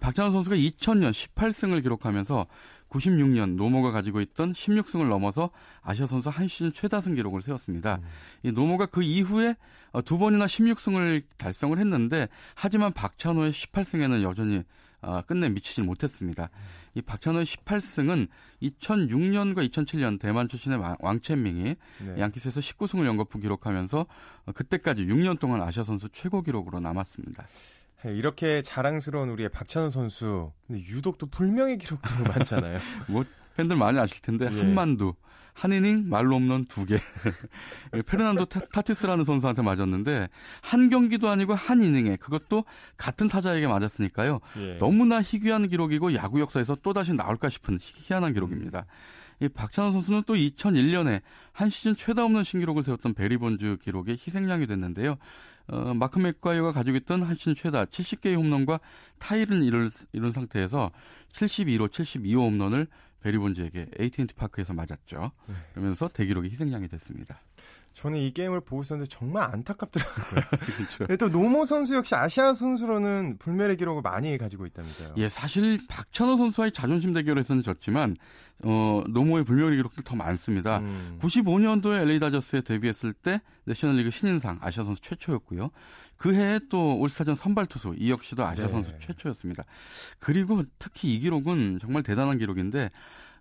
박찬호 0.00 0.30
선수가 0.30 0.56
2000년 0.56 1.12
18승을 1.12 1.82
기록하면서 1.82 2.46
96년 2.90 3.56
노모가 3.56 3.90
가지고 3.90 4.20
있던 4.20 4.52
16승을 4.52 5.08
넘어서 5.08 5.50
아시아 5.82 6.06
선수 6.06 6.28
한 6.28 6.48
시즌 6.48 6.72
최다승 6.72 7.14
기록을 7.14 7.42
세웠습니다. 7.42 7.96
음. 7.96 8.08
이 8.42 8.52
노모가 8.52 8.86
그 8.86 9.02
이후에 9.02 9.54
어, 9.92 10.02
두 10.02 10.18
번이나 10.18 10.46
16승을 10.46 11.22
달성을 11.36 11.78
했는데 11.78 12.28
하지만 12.54 12.92
박찬호의 12.92 13.52
18승에는 13.52 14.22
여전히 14.22 14.62
어, 15.00 15.22
끝내 15.22 15.48
미치지 15.48 15.82
못했습니다. 15.82 16.50
이 16.94 17.02
박찬호의 17.02 17.46
18승은 17.46 18.26
2006년과 18.62 19.68
2007년 19.70 20.18
대만 20.18 20.48
출신의 20.48 20.96
왕첸밍이 20.98 21.62
네. 21.62 22.18
양키스에서 22.18 22.60
19승을 22.60 23.06
연거푸 23.06 23.38
기록하면서 23.38 24.06
어, 24.46 24.52
그때까지 24.52 25.06
6년 25.06 25.38
동안 25.38 25.62
아시아 25.62 25.84
선수 25.84 26.08
최고 26.12 26.42
기록으로 26.42 26.80
남았습니다. 26.80 27.46
네, 28.04 28.14
이렇게 28.14 28.62
자랑스러운 28.62 29.28
우리의 29.30 29.48
박찬호 29.48 29.90
선수, 29.90 30.52
근데 30.66 30.80
유독 30.82 31.18
또 31.18 31.26
불명의 31.26 31.78
기록들이 31.78 32.22
많잖아요. 32.28 32.80
뭐 33.08 33.24
팬들 33.56 33.76
많이 33.76 33.98
아실 33.98 34.22
텐데 34.22 34.48
예. 34.52 34.56
한만두, 34.56 35.14
한 35.52 35.72
이닝 35.72 36.08
말로 36.08 36.36
없는 36.36 36.66
두 36.66 36.86
개. 36.86 37.00
페르난도 38.06 38.44
타, 38.44 38.82
티스라는 38.82 39.24
선수한테 39.24 39.62
맞았는데 39.62 40.28
한 40.62 40.88
경기도 40.90 41.28
아니고 41.28 41.54
한 41.54 41.82
이닝에 41.82 42.16
그것도 42.16 42.64
같은 42.96 43.26
타자에게 43.26 43.66
맞았으니까요. 43.66 44.38
예. 44.58 44.78
너무나 44.78 45.20
희귀한 45.20 45.68
기록이고 45.68 46.14
야구 46.14 46.40
역사에서 46.40 46.76
또 46.82 46.92
다시 46.92 47.12
나올까 47.14 47.48
싶은 47.48 47.78
희한한 47.80 48.32
기록입니다. 48.32 48.86
이 49.40 49.48
박찬호 49.48 49.92
선수는 49.92 50.22
또 50.26 50.34
2001년에 50.34 51.20
한 51.52 51.70
시즌 51.70 51.94
최다 51.96 52.24
홈런 52.24 52.44
신기록을 52.44 52.82
세웠던 52.84 53.14
베리 53.14 53.36
본즈 53.38 53.78
기록의 53.82 54.14
희생양이 54.14 54.66
됐는데요. 54.66 55.16
어, 55.68 55.94
마크 55.94 56.18
맥과이어가 56.18 56.72
가지고 56.72 56.96
있던 56.98 57.22
한 57.22 57.36
시즌 57.36 57.54
최다 57.54 57.86
70개의 57.86 58.36
홈런과 58.36 58.80
타이를 59.18 59.62
이룬, 59.62 59.90
이룬 60.12 60.30
상태에서 60.30 60.90
72로 61.32 61.88
72호 61.88 62.38
홈런을 62.38 62.86
베리 63.20 63.38
본즈에게 63.38 63.86
AT&T 64.00 64.34
파크에서 64.34 64.74
맞았죠. 64.74 65.32
네. 65.46 65.54
그러면서 65.72 66.08
대기록이 66.08 66.50
희생양이 66.50 66.88
됐습니다. 66.88 67.40
저는 67.94 68.20
이 68.20 68.30
게임을 68.32 68.60
보고 68.60 68.82
있었는데 68.82 69.10
정말 69.10 69.42
안타깝더라고요. 69.50 70.40
그렇죠. 70.76 71.16
또 71.16 71.28
노모 71.28 71.64
선수 71.64 71.96
역시 71.96 72.14
아시아 72.14 72.52
선수로는 72.54 73.38
불멸의 73.38 73.76
기록을 73.76 74.02
많이 74.02 74.38
가지고 74.38 74.66
있다면서요. 74.66 75.14
예, 75.16 75.28
사실 75.28 75.80
박찬호 75.88 76.36
선수와의 76.36 76.70
자존심 76.70 77.12
대결에서는 77.12 77.64
졌지만 77.64 78.14
어, 78.64 79.04
노모의 79.08 79.44
불멸의 79.44 79.76
기록도 79.76 80.02
더 80.02 80.16
많습니다. 80.16 80.78
음. 80.78 81.18
95년도에 81.20 82.02
LA 82.02 82.18
다저스에 82.18 82.62
데뷔했을 82.62 83.12
때 83.12 83.40
내셔널리그 83.64 84.10
신인상 84.10 84.58
아시아 84.60 84.84
선수 84.84 85.00
최초였고요. 85.00 85.70
그 86.16 86.34
해에 86.34 86.58
또 86.68 86.98
올스타전 86.98 87.36
선발 87.36 87.66
투수 87.66 87.94
이 87.96 88.10
역시도 88.10 88.44
아시아 88.44 88.66
네. 88.66 88.72
선수 88.72 88.92
최초였습니다. 88.98 89.64
그리고 90.18 90.64
특히 90.78 91.14
이 91.14 91.20
기록은 91.20 91.78
정말 91.80 92.02
대단한 92.02 92.38
기록인데 92.38 92.90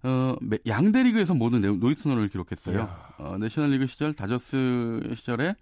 어, 0.03 0.36
양대 0.68 1.01
리그에서 1.01 1.34
모든 1.34 1.61
노이트너를 1.61 2.30
기록했어요. 2.30 2.88
어, 3.18 3.38
내셔널리그 3.39 3.88
시절 3.88 4.13
다저스 4.13 5.13
시절에 5.15 5.55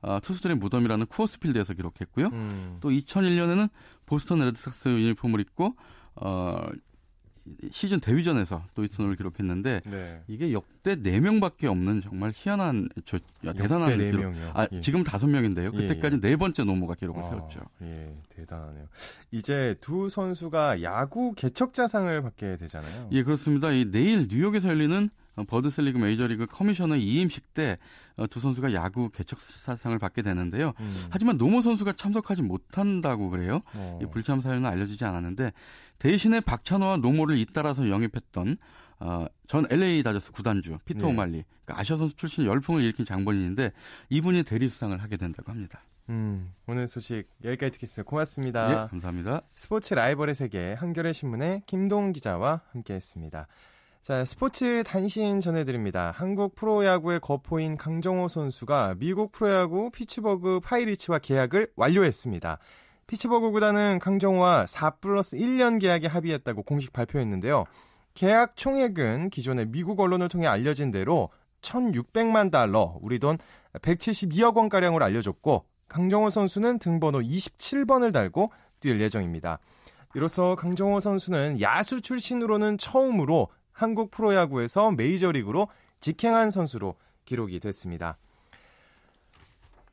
어, 0.00 0.18
투수들의 0.20 0.56
무덤이라는 0.56 1.06
쿠어스필드에서 1.06 1.74
기록했고요. 1.74 2.26
음. 2.32 2.78
또 2.80 2.88
2001년에는 2.90 3.68
보스턴 4.06 4.40
레드삭스 4.40 4.88
유니폼을 4.88 5.40
입고 5.40 5.76
어, 6.16 6.66
시즌 7.72 7.98
데뷔전에서 8.00 8.62
노히트노런을 8.74 9.16
기록했는데 9.16 9.80
네. 9.86 10.22
이게 10.28 10.52
역대 10.52 10.94
4명밖에 10.94 11.64
없는 11.64 12.02
정말 12.02 12.32
희한한 12.34 12.88
저 13.04 13.18
대단한 13.42 13.98
4명이요. 13.98 14.50
아, 14.54 14.68
예. 14.70 14.80
지금 14.80 15.02
5명인데요. 15.02 15.72
그때까지 15.72 16.16
예, 16.16 16.20
예. 16.22 16.30
네 16.30 16.36
번째 16.36 16.64
노모가 16.64 16.94
기록을 16.94 17.22
아, 17.22 17.28
세웠죠. 17.28 17.60
예, 17.82 18.14
대단하네요. 18.28 18.86
이제 19.32 19.74
두 19.80 20.08
선수가 20.08 20.82
야구 20.82 21.34
개척자상을 21.34 22.22
받게 22.22 22.58
되잖아요. 22.58 23.08
예, 23.10 23.22
그렇습니다. 23.24 23.72
이 23.72 23.90
내일 23.90 24.28
뉴욕에서 24.28 24.68
열리는 24.68 25.10
버드셀리그 25.46 25.98
메이저리그 25.98 26.46
커미셔너 26.46 26.96
이임식 26.96 27.54
때 27.54 27.70
두 27.70 27.78
어, 28.16 28.26
선수가 28.40 28.74
야구 28.74 29.08
개척자상을 29.10 29.98
받게 29.98 30.22
되는데요. 30.22 30.74
음. 30.80 31.06
하지만 31.10 31.38
노모 31.38 31.62
선수가 31.62 31.94
참석하지 31.94 32.42
못한다고 32.42 33.30
그래요. 33.30 33.62
어. 33.74 33.98
이 34.02 34.06
불참 34.06 34.40
사유는 34.40 34.66
알려지지 34.66 35.04
않았는데 35.04 35.52
대신에 36.02 36.40
박찬호와 36.40 36.96
노모를 36.96 37.38
잇따라서 37.38 37.88
영입했던 37.88 38.56
어, 38.98 39.26
전 39.46 39.64
LA 39.70 40.02
다저스 40.02 40.32
구단주 40.32 40.78
피터 40.84 41.06
네. 41.06 41.12
오말리 41.12 41.44
그러니까 41.64 41.80
아시아 41.80 41.96
선수 41.96 42.16
출신 42.16 42.44
열풍을 42.44 42.82
일으킨 42.82 43.06
장본인인데 43.06 43.70
이분이 44.10 44.42
대리 44.42 44.68
수상을 44.68 45.00
하게 45.00 45.16
된다고 45.16 45.52
합니다. 45.52 45.80
음, 46.08 46.52
오늘 46.66 46.88
소식 46.88 47.28
여기까지 47.44 47.70
듣겠습니다. 47.74 48.10
고맙습니다. 48.10 48.70
예, 48.70 48.88
감사합니다. 48.90 49.42
스포츠 49.54 49.94
라이벌의 49.94 50.34
세계 50.34 50.72
한겨레 50.72 51.12
신문의 51.12 51.62
김동 51.66 52.10
기자와 52.10 52.62
함께했습니다. 52.72 53.46
자, 54.02 54.24
스포츠 54.24 54.82
단신 54.82 55.38
전해드립니다. 55.38 56.12
한국 56.16 56.56
프로야구의 56.56 57.20
거포인 57.20 57.76
강정호 57.76 58.26
선수가 58.26 58.96
미국 58.98 59.30
프로야구 59.30 59.92
피츠버그 59.92 60.58
파이리츠와 60.64 61.20
계약을 61.20 61.68
완료했습니다. 61.76 62.58
피츠버그 63.12 63.50
구단은 63.50 63.98
강정호와 63.98 64.64
4 64.64 64.92
플러스 64.92 65.36
1년 65.36 65.78
계약에 65.78 66.06
합의했다고 66.06 66.62
공식 66.62 66.94
발표했는데요. 66.94 67.64
계약 68.14 68.56
총액은 68.56 69.28
기존의 69.28 69.66
미국 69.66 70.00
언론을 70.00 70.30
통해 70.30 70.46
알려진 70.46 70.90
대로 70.90 71.28
1,600만 71.60 72.50
달러, 72.50 72.96
우리 73.02 73.18
돈 73.18 73.36
172억 73.74 74.56
원가량으로 74.56 75.04
알려졌고, 75.04 75.66
강정호 75.88 76.30
선수는 76.30 76.78
등번호 76.78 77.20
27번을 77.20 78.14
달고 78.14 78.50
뛸 78.80 78.98
예정입니다. 79.02 79.58
이로써 80.14 80.54
강정호 80.54 81.00
선수는 81.00 81.60
야수 81.60 82.00
출신으로는 82.00 82.78
처음으로 82.78 83.48
한국 83.72 84.10
프로야구에서 84.10 84.90
메이저리그로 84.90 85.68
직행한 86.00 86.50
선수로 86.50 86.94
기록이 87.26 87.60
됐습니다. 87.60 88.16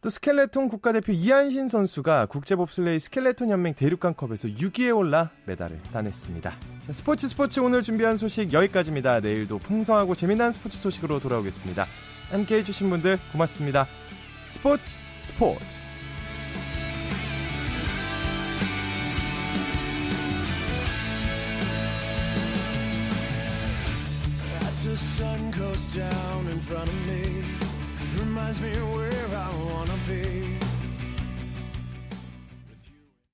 또 0.01 0.09
스켈레톤 0.09 0.69
국가대표 0.69 1.11
이한신 1.11 1.67
선수가 1.67 2.27
국제봅슬레이 2.27 2.99
스켈레톤 2.99 3.49
연맹 3.49 3.73
대륙간컵에서 3.73 4.47
6위에 4.49 4.95
올라 4.95 5.29
메달을 5.45 5.81
따냈습니다. 5.91 6.51
자, 6.87 6.93
스포츠 6.93 7.27
스포츠 7.27 7.59
오늘 7.59 7.83
준비한 7.83 8.15
소식 8.15 8.53
여기까지입니다. 8.53 9.19
내일도 9.19 9.59
풍성하고 9.59 10.15
재미난 10.15 10.53
스포츠 10.53 10.79
소식으로 10.79 11.19
돌아오겠습니다. 11.19 11.85
함께 12.31 12.55
해주신 12.57 12.89
분들 12.89 13.19
고맙습니다. 13.33 13.87
스포츠 14.49 14.95
스포츠 15.21 15.65
sun 25.19 25.51
goes 25.51 25.93
down 25.93 26.47
in 26.47 26.59
front 26.59 26.87
of 26.87 27.07
me 27.07 27.43
reminds 28.19 28.61
me 28.61 28.71